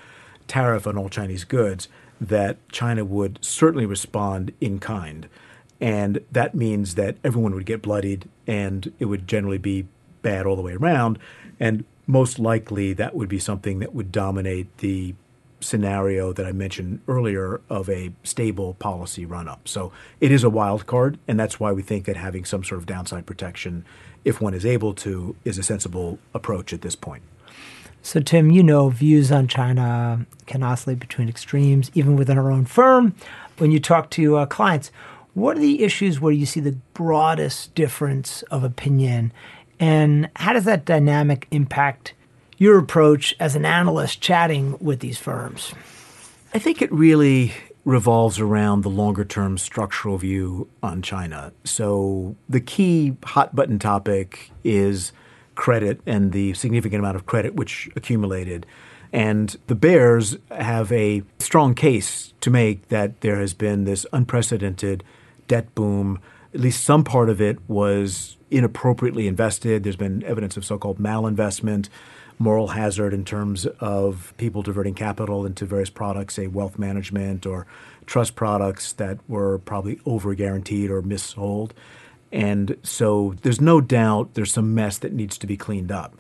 tariff 0.48 0.86
on 0.86 0.96
all 0.96 1.10
Chinese 1.10 1.44
goods, 1.44 1.88
that 2.22 2.56
China 2.70 3.04
would 3.04 3.38
certainly 3.42 3.84
respond 3.84 4.52
in 4.60 4.78
kind. 4.78 5.28
And 5.80 6.20
that 6.30 6.54
means 6.54 6.94
that 6.94 7.16
everyone 7.24 7.54
would 7.54 7.66
get 7.66 7.82
bloodied 7.82 8.28
and 8.46 8.92
it 9.00 9.06
would 9.06 9.26
generally 9.26 9.58
be 9.58 9.88
bad 10.22 10.46
all 10.46 10.54
the 10.54 10.62
way 10.62 10.74
around. 10.74 11.18
And 11.58 11.84
most 12.06 12.38
likely 12.38 12.92
that 12.92 13.14
would 13.16 13.28
be 13.28 13.40
something 13.40 13.80
that 13.80 13.94
would 13.94 14.12
dominate 14.12 14.78
the 14.78 15.14
scenario 15.58 16.32
that 16.32 16.46
I 16.46 16.52
mentioned 16.52 17.00
earlier 17.08 17.60
of 17.68 17.88
a 17.88 18.12
stable 18.22 18.74
policy 18.74 19.24
run 19.24 19.48
up. 19.48 19.66
So 19.66 19.92
it 20.20 20.30
is 20.32 20.44
a 20.44 20.50
wild 20.50 20.86
card, 20.86 21.18
and 21.26 21.38
that's 21.38 21.58
why 21.60 21.72
we 21.72 21.82
think 21.82 22.04
that 22.06 22.16
having 22.16 22.44
some 22.44 22.64
sort 22.64 22.80
of 22.80 22.86
downside 22.86 23.26
protection, 23.26 23.84
if 24.24 24.40
one 24.40 24.54
is 24.54 24.66
able 24.66 24.94
to, 24.94 25.36
is 25.44 25.58
a 25.58 25.62
sensible 25.62 26.18
approach 26.34 26.72
at 26.72 26.82
this 26.82 26.96
point. 26.96 27.22
So, 28.02 28.20
Tim, 28.20 28.50
you 28.50 28.64
know, 28.64 28.88
views 28.88 29.30
on 29.30 29.46
China 29.46 30.26
can 30.46 30.62
oscillate 30.62 30.98
between 30.98 31.28
extremes, 31.28 31.90
even 31.94 32.16
within 32.16 32.36
our 32.36 32.50
own 32.50 32.64
firm. 32.64 33.14
When 33.58 33.70
you 33.70 33.78
talk 33.78 34.10
to 34.10 34.36
uh, 34.36 34.46
clients, 34.46 34.90
what 35.34 35.56
are 35.56 35.60
the 35.60 35.82
issues 35.82 36.20
where 36.20 36.32
you 36.32 36.44
see 36.44 36.60
the 36.60 36.76
broadest 36.94 37.74
difference 37.76 38.42
of 38.50 38.64
opinion? 38.64 39.32
And 39.78 40.28
how 40.36 40.52
does 40.52 40.64
that 40.64 40.84
dynamic 40.84 41.46
impact 41.52 42.14
your 42.58 42.76
approach 42.78 43.34
as 43.38 43.54
an 43.54 43.64
analyst 43.64 44.20
chatting 44.20 44.76
with 44.80 45.00
these 45.00 45.18
firms? 45.18 45.72
I 46.52 46.58
think 46.58 46.82
it 46.82 46.92
really 46.92 47.52
revolves 47.84 48.38
around 48.38 48.82
the 48.82 48.90
longer 48.90 49.24
term 49.24 49.58
structural 49.58 50.18
view 50.18 50.68
on 50.82 51.02
China. 51.02 51.52
So, 51.64 52.36
the 52.48 52.60
key 52.60 53.16
hot 53.24 53.54
button 53.56 53.78
topic 53.78 54.50
is 54.64 55.12
credit 55.54 56.00
and 56.06 56.32
the 56.32 56.54
significant 56.54 57.00
amount 57.00 57.16
of 57.16 57.26
credit 57.26 57.54
which 57.54 57.90
accumulated. 57.96 58.66
And 59.12 59.54
the 59.66 59.74
Bears 59.74 60.36
have 60.50 60.90
a 60.90 61.22
strong 61.38 61.74
case 61.74 62.32
to 62.40 62.50
make 62.50 62.88
that 62.88 63.20
there 63.20 63.38
has 63.38 63.52
been 63.52 63.84
this 63.84 64.06
unprecedented 64.12 65.04
debt 65.48 65.74
boom. 65.74 66.18
At 66.54 66.60
least 66.60 66.84
some 66.84 67.04
part 67.04 67.28
of 67.28 67.40
it 67.40 67.58
was 67.68 68.36
inappropriately 68.50 69.26
invested. 69.26 69.84
There's 69.84 69.96
been 69.96 70.24
evidence 70.24 70.56
of 70.56 70.64
so 70.64 70.78
called 70.78 70.98
malinvestment, 70.98 71.88
moral 72.38 72.68
hazard 72.68 73.12
in 73.12 73.24
terms 73.24 73.66
of 73.80 74.32
people 74.38 74.62
diverting 74.62 74.94
capital 74.94 75.44
into 75.44 75.66
various 75.66 75.90
products, 75.90 76.34
say 76.34 76.46
wealth 76.46 76.78
management 76.78 77.44
or 77.46 77.66
trust 78.06 78.34
products 78.34 78.94
that 78.94 79.18
were 79.28 79.58
probably 79.58 80.00
over 80.06 80.34
guaranteed 80.34 80.90
or 80.90 81.02
missold. 81.02 81.72
And 82.32 82.76
so 82.82 83.34
there's 83.42 83.60
no 83.60 83.80
doubt 83.80 84.34
there's 84.34 84.52
some 84.52 84.74
mess 84.74 84.98
that 84.98 85.12
needs 85.12 85.36
to 85.38 85.46
be 85.46 85.56
cleaned 85.56 85.92
up. 85.92 86.16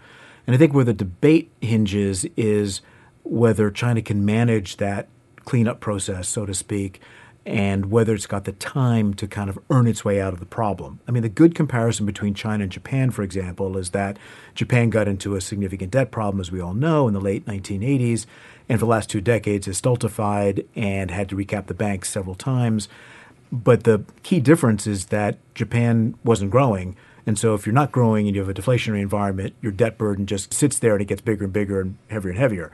And 0.46 0.54
I 0.54 0.58
think 0.58 0.74
where 0.74 0.84
the 0.84 0.92
debate 0.92 1.50
hinges 1.60 2.26
is 2.36 2.82
whether 3.22 3.70
China 3.70 4.02
can 4.02 4.24
manage 4.24 4.76
that 4.76 5.08
cleanup 5.44 5.80
process, 5.80 6.28
so 6.28 6.44
to 6.44 6.54
speak, 6.54 7.00
and 7.44 7.90
whether 7.90 8.14
it's 8.14 8.26
got 8.26 8.44
the 8.44 8.52
time 8.52 9.14
to 9.14 9.26
kind 9.26 9.50
of 9.50 9.58
earn 9.70 9.86
its 9.86 10.04
way 10.04 10.20
out 10.20 10.32
of 10.32 10.40
the 10.40 10.46
problem. 10.46 11.00
I 11.08 11.10
mean, 11.10 11.22
the 11.22 11.28
good 11.28 11.54
comparison 11.54 12.06
between 12.06 12.34
China 12.34 12.62
and 12.62 12.72
Japan, 12.72 13.10
for 13.10 13.22
example, 13.22 13.76
is 13.76 13.90
that 13.90 14.16
Japan 14.54 14.90
got 14.90 15.08
into 15.08 15.34
a 15.34 15.40
significant 15.40 15.90
debt 15.90 16.10
problem, 16.10 16.40
as 16.40 16.52
we 16.52 16.60
all 16.60 16.74
know, 16.74 17.08
in 17.08 17.14
the 17.14 17.20
late 17.20 17.46
1980s, 17.46 18.26
and 18.68 18.78
for 18.78 18.86
the 18.86 18.90
last 18.90 19.10
two 19.10 19.20
decades 19.20 19.66
has 19.66 19.78
stultified 19.78 20.64
and 20.76 21.10
had 21.10 21.28
to 21.30 21.36
recap 21.36 21.66
the 21.66 21.74
banks 21.74 22.10
several 22.10 22.36
times. 22.36 22.88
But 23.52 23.84
the 23.84 24.04
key 24.22 24.40
difference 24.40 24.86
is 24.86 25.06
that 25.06 25.36
Japan 25.54 26.14
wasn't 26.24 26.50
growing. 26.50 26.96
And 27.26 27.38
so 27.38 27.54
if 27.54 27.66
you're 27.66 27.74
not 27.74 27.92
growing 27.92 28.26
and 28.26 28.34
you 28.34 28.40
have 28.40 28.48
a 28.48 28.54
deflationary 28.54 29.02
environment, 29.02 29.54
your 29.60 29.70
debt 29.72 29.98
burden 29.98 30.26
just 30.26 30.54
sits 30.54 30.78
there 30.78 30.94
and 30.94 31.02
it 31.02 31.04
gets 31.04 31.20
bigger 31.20 31.44
and 31.44 31.52
bigger 31.52 31.80
and 31.80 31.98
heavier 32.08 32.30
and 32.30 32.38
heavier. 32.38 32.72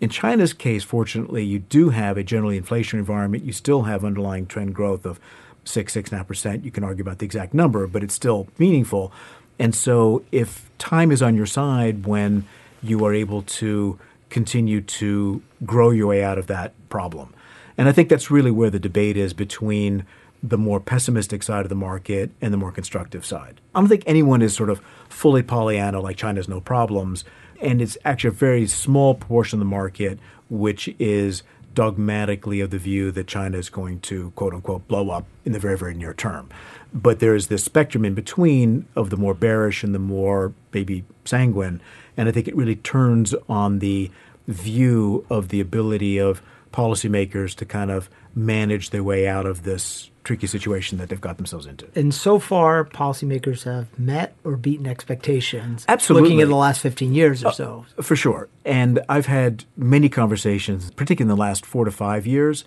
In 0.00 0.10
China's 0.10 0.52
case, 0.52 0.84
fortunately, 0.84 1.44
you 1.44 1.58
do 1.58 1.88
have 1.90 2.16
a 2.16 2.22
generally 2.22 2.60
inflationary 2.60 3.00
environment. 3.00 3.44
You 3.44 3.52
still 3.52 3.82
have 3.82 4.04
underlying 4.04 4.46
trend 4.46 4.74
growth 4.74 5.04
of 5.04 5.18
six, 5.64 5.94
six 5.94 6.10
and 6.10 6.16
a 6.16 6.18
half 6.18 6.28
percent. 6.28 6.64
You 6.64 6.70
can 6.70 6.84
argue 6.84 7.02
about 7.02 7.18
the 7.18 7.24
exact 7.24 7.54
number, 7.54 7.86
but 7.86 8.04
it's 8.04 8.14
still 8.14 8.46
meaningful. 8.58 9.12
And 9.58 9.74
so 9.74 10.24
if 10.30 10.70
time 10.78 11.10
is 11.10 11.22
on 11.22 11.34
your 11.34 11.46
side 11.46 12.06
when 12.06 12.44
you 12.82 13.04
are 13.04 13.14
able 13.14 13.42
to 13.42 13.98
continue 14.30 14.80
to 14.82 15.42
grow 15.64 15.90
your 15.90 16.06
way 16.06 16.22
out 16.22 16.38
of 16.38 16.46
that 16.46 16.74
problem. 16.90 17.34
And 17.76 17.88
I 17.88 17.92
think 17.92 18.08
that's 18.08 18.30
really 18.30 18.50
where 18.50 18.70
the 18.70 18.78
debate 18.78 19.16
is 19.16 19.32
between 19.32 20.04
the 20.42 20.58
more 20.58 20.80
pessimistic 20.80 21.42
side 21.42 21.64
of 21.64 21.68
the 21.68 21.74
market 21.74 22.30
and 22.40 22.52
the 22.52 22.58
more 22.58 22.72
constructive 22.72 23.24
side. 23.24 23.60
I 23.74 23.80
don't 23.80 23.88
think 23.88 24.04
anyone 24.06 24.42
is 24.42 24.54
sort 24.54 24.70
of 24.70 24.80
fully 25.08 25.42
Pollyanna, 25.42 26.00
like 26.00 26.16
China's 26.16 26.48
no 26.48 26.60
problems. 26.60 27.24
And 27.60 27.82
it's 27.82 27.98
actually 28.04 28.28
a 28.28 28.32
very 28.32 28.66
small 28.66 29.14
portion 29.14 29.56
of 29.56 29.60
the 29.60 29.70
market 29.70 30.18
which 30.48 30.88
is 30.98 31.42
dogmatically 31.74 32.60
of 32.60 32.70
the 32.70 32.78
view 32.78 33.10
that 33.12 33.26
China 33.26 33.58
is 33.58 33.68
going 33.68 34.00
to, 34.00 34.30
quote 34.32 34.54
unquote, 34.54 34.88
blow 34.88 35.10
up 35.10 35.26
in 35.44 35.52
the 35.52 35.58
very, 35.58 35.76
very 35.76 35.94
near 35.94 36.14
term. 36.14 36.48
But 36.92 37.20
there's 37.20 37.48
this 37.48 37.64
spectrum 37.64 38.04
in 38.04 38.14
between 38.14 38.86
of 38.96 39.10
the 39.10 39.16
more 39.16 39.34
bearish 39.34 39.84
and 39.84 39.94
the 39.94 39.98
more 39.98 40.52
maybe 40.72 41.04
sanguine. 41.24 41.80
And 42.16 42.28
I 42.28 42.32
think 42.32 42.48
it 42.48 42.56
really 42.56 42.76
turns 42.76 43.34
on 43.48 43.78
the 43.80 44.10
view 44.46 45.26
of 45.28 45.48
the 45.48 45.60
ability 45.60 46.18
of 46.18 46.42
policymakers 46.72 47.54
to 47.56 47.64
kind 47.64 47.90
of 47.90 48.08
manage 48.34 48.90
their 48.90 49.04
way 49.04 49.28
out 49.28 49.46
of 49.46 49.62
this 49.62 50.10
tricky 50.28 50.46
situation 50.46 50.98
that 50.98 51.08
they've 51.08 51.22
got 51.22 51.38
themselves 51.38 51.64
into. 51.64 51.88
And 51.94 52.12
so 52.12 52.38
far, 52.38 52.84
policymakers 52.84 53.64
have 53.64 53.98
met 53.98 54.34
or 54.44 54.58
beaten 54.58 54.86
expectations. 54.86 55.86
Absolutely. 55.88 56.28
Looking 56.28 56.42
at 56.42 56.48
the 56.48 56.54
last 56.54 56.82
15 56.82 57.14
years 57.14 57.42
or 57.42 57.52
so. 57.54 57.86
Uh, 57.96 58.02
for 58.02 58.14
sure. 58.14 58.48
And 58.62 59.00
I've 59.08 59.24
had 59.24 59.64
many 59.74 60.10
conversations, 60.10 60.90
particularly 60.90 61.32
in 61.32 61.34
the 61.34 61.40
last 61.40 61.64
four 61.64 61.86
to 61.86 61.90
five 61.90 62.26
years. 62.26 62.64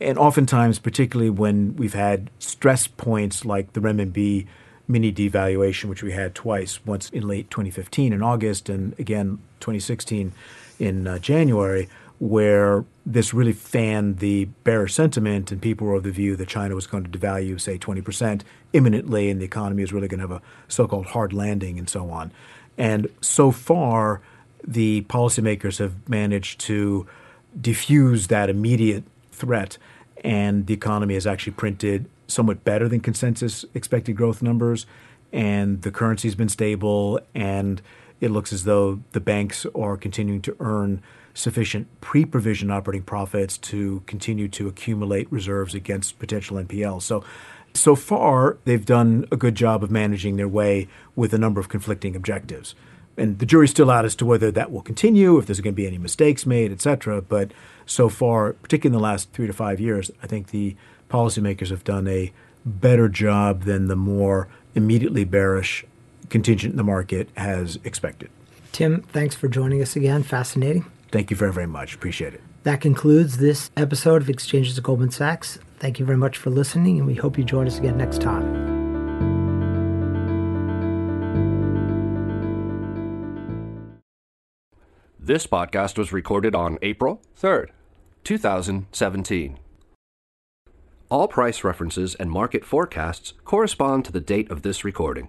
And 0.00 0.16
oftentimes, 0.16 0.78
particularly 0.78 1.28
when 1.28 1.76
we've 1.76 1.92
had 1.92 2.30
stress 2.38 2.86
points 2.86 3.44
like 3.44 3.74
the 3.74 3.80
renminbi 3.80 4.46
mini 4.88 5.12
devaluation, 5.12 5.90
which 5.90 6.02
we 6.02 6.12
had 6.12 6.34
twice, 6.34 6.84
once 6.86 7.10
in 7.10 7.28
late 7.28 7.50
2015 7.50 8.14
in 8.14 8.22
August, 8.22 8.70
and 8.70 8.98
again 8.98 9.38
2016 9.60 10.32
in 10.78 11.06
uh, 11.06 11.18
January, 11.18 11.86
where 12.18 12.84
this 13.04 13.34
really 13.34 13.52
fanned 13.52 14.18
the 14.18 14.46
bearish 14.64 14.94
sentiment, 14.94 15.50
and 15.50 15.60
people 15.60 15.86
were 15.86 15.94
of 15.94 16.04
the 16.04 16.10
view 16.10 16.36
that 16.36 16.48
China 16.48 16.74
was 16.74 16.86
going 16.86 17.04
to 17.04 17.18
devalue, 17.18 17.60
say, 17.60 17.76
20% 17.76 18.42
imminently, 18.72 19.30
and 19.30 19.40
the 19.40 19.44
economy 19.44 19.82
is 19.82 19.92
really 19.92 20.08
going 20.08 20.20
to 20.20 20.28
have 20.28 20.42
a 20.42 20.42
so 20.68 20.86
called 20.86 21.06
hard 21.06 21.32
landing 21.32 21.78
and 21.78 21.88
so 21.88 22.10
on. 22.10 22.32
And 22.78 23.08
so 23.20 23.50
far, 23.50 24.20
the 24.66 25.02
policymakers 25.02 25.78
have 25.78 26.08
managed 26.08 26.60
to 26.60 27.06
diffuse 27.60 28.28
that 28.28 28.48
immediate 28.48 29.04
threat, 29.30 29.76
and 30.22 30.66
the 30.66 30.74
economy 30.74 31.14
has 31.14 31.26
actually 31.26 31.52
printed 31.52 32.08
somewhat 32.26 32.64
better 32.64 32.88
than 32.88 33.00
consensus 33.00 33.64
expected 33.74 34.16
growth 34.16 34.40
numbers, 34.42 34.86
and 35.32 35.82
the 35.82 35.90
currency's 35.90 36.34
been 36.34 36.48
stable, 36.48 37.20
and 37.34 37.82
it 38.20 38.30
looks 38.30 38.52
as 38.52 38.64
though 38.64 39.00
the 39.12 39.20
banks 39.20 39.66
are 39.74 39.96
continuing 39.96 40.40
to 40.40 40.56
earn 40.60 41.02
sufficient 41.34 41.88
pre 42.00 42.24
provision 42.24 42.70
operating 42.70 43.02
profits 43.02 43.58
to 43.58 44.02
continue 44.06 44.48
to 44.48 44.68
accumulate 44.68 45.30
reserves 45.30 45.74
against 45.74 46.18
potential 46.18 46.56
NPLs. 46.56 47.02
So, 47.02 47.24
so 47.74 47.96
far, 47.96 48.56
they've 48.64 48.84
done 48.84 49.26
a 49.32 49.36
good 49.36 49.56
job 49.56 49.82
of 49.82 49.90
managing 49.90 50.36
their 50.36 50.48
way 50.48 50.88
with 51.16 51.34
a 51.34 51.38
number 51.38 51.60
of 51.60 51.68
conflicting 51.68 52.14
objectives. 52.14 52.74
And 53.16 53.38
the 53.38 53.46
jury's 53.46 53.70
still 53.70 53.90
out 53.90 54.04
as 54.04 54.16
to 54.16 54.26
whether 54.26 54.50
that 54.52 54.72
will 54.72 54.82
continue, 54.82 55.38
if 55.38 55.46
there's 55.46 55.60
going 55.60 55.74
to 55.74 55.76
be 55.76 55.86
any 55.86 55.98
mistakes 55.98 56.46
made, 56.46 56.72
et 56.72 56.80
cetera. 56.80 57.20
But 57.20 57.52
so 57.86 58.08
far, 58.08 58.54
particularly 58.54 58.96
in 58.96 59.00
the 59.00 59.04
last 59.04 59.32
three 59.32 59.46
to 59.46 59.52
five 59.52 59.80
years, 59.80 60.10
I 60.22 60.26
think 60.26 60.48
the 60.48 60.76
policymakers 61.10 61.70
have 61.70 61.84
done 61.84 62.08
a 62.08 62.32
better 62.64 63.08
job 63.08 63.64
than 63.64 63.86
the 63.88 63.96
more 63.96 64.48
immediately 64.74 65.24
bearish 65.24 65.84
contingent 66.30 66.72
in 66.72 66.76
the 66.76 66.84
market 66.84 67.28
has 67.36 67.78
expected. 67.84 68.30
Tim, 68.72 69.02
thanks 69.02 69.36
for 69.36 69.46
joining 69.46 69.80
us 69.82 69.94
again. 69.94 70.22
Fascinating. 70.22 70.84
Thank 71.14 71.30
you 71.30 71.36
very, 71.36 71.52
very 71.52 71.68
much. 71.68 71.94
Appreciate 71.94 72.34
it. 72.34 72.40
That 72.64 72.80
concludes 72.80 73.36
this 73.36 73.70
episode 73.76 74.20
of 74.20 74.28
Exchanges 74.28 74.76
of 74.76 74.82
Goldman 74.82 75.12
Sachs. 75.12 75.60
Thank 75.78 76.00
you 76.00 76.04
very 76.04 76.18
much 76.18 76.36
for 76.36 76.50
listening, 76.50 76.98
and 76.98 77.06
we 77.06 77.14
hope 77.14 77.38
you 77.38 77.44
join 77.44 77.68
us 77.68 77.78
again 77.78 77.96
next 77.96 78.20
time. 78.20 78.42
This 85.20 85.46
podcast 85.46 85.98
was 85.98 86.12
recorded 86.12 86.56
on 86.56 86.78
April 86.82 87.22
3rd, 87.40 87.68
2017. 88.24 89.58
All 91.10 91.28
price 91.28 91.62
references 91.62 92.16
and 92.16 92.28
market 92.28 92.64
forecasts 92.64 93.34
correspond 93.44 94.04
to 94.06 94.10
the 94.10 94.20
date 94.20 94.50
of 94.50 94.62
this 94.62 94.84
recording. 94.84 95.28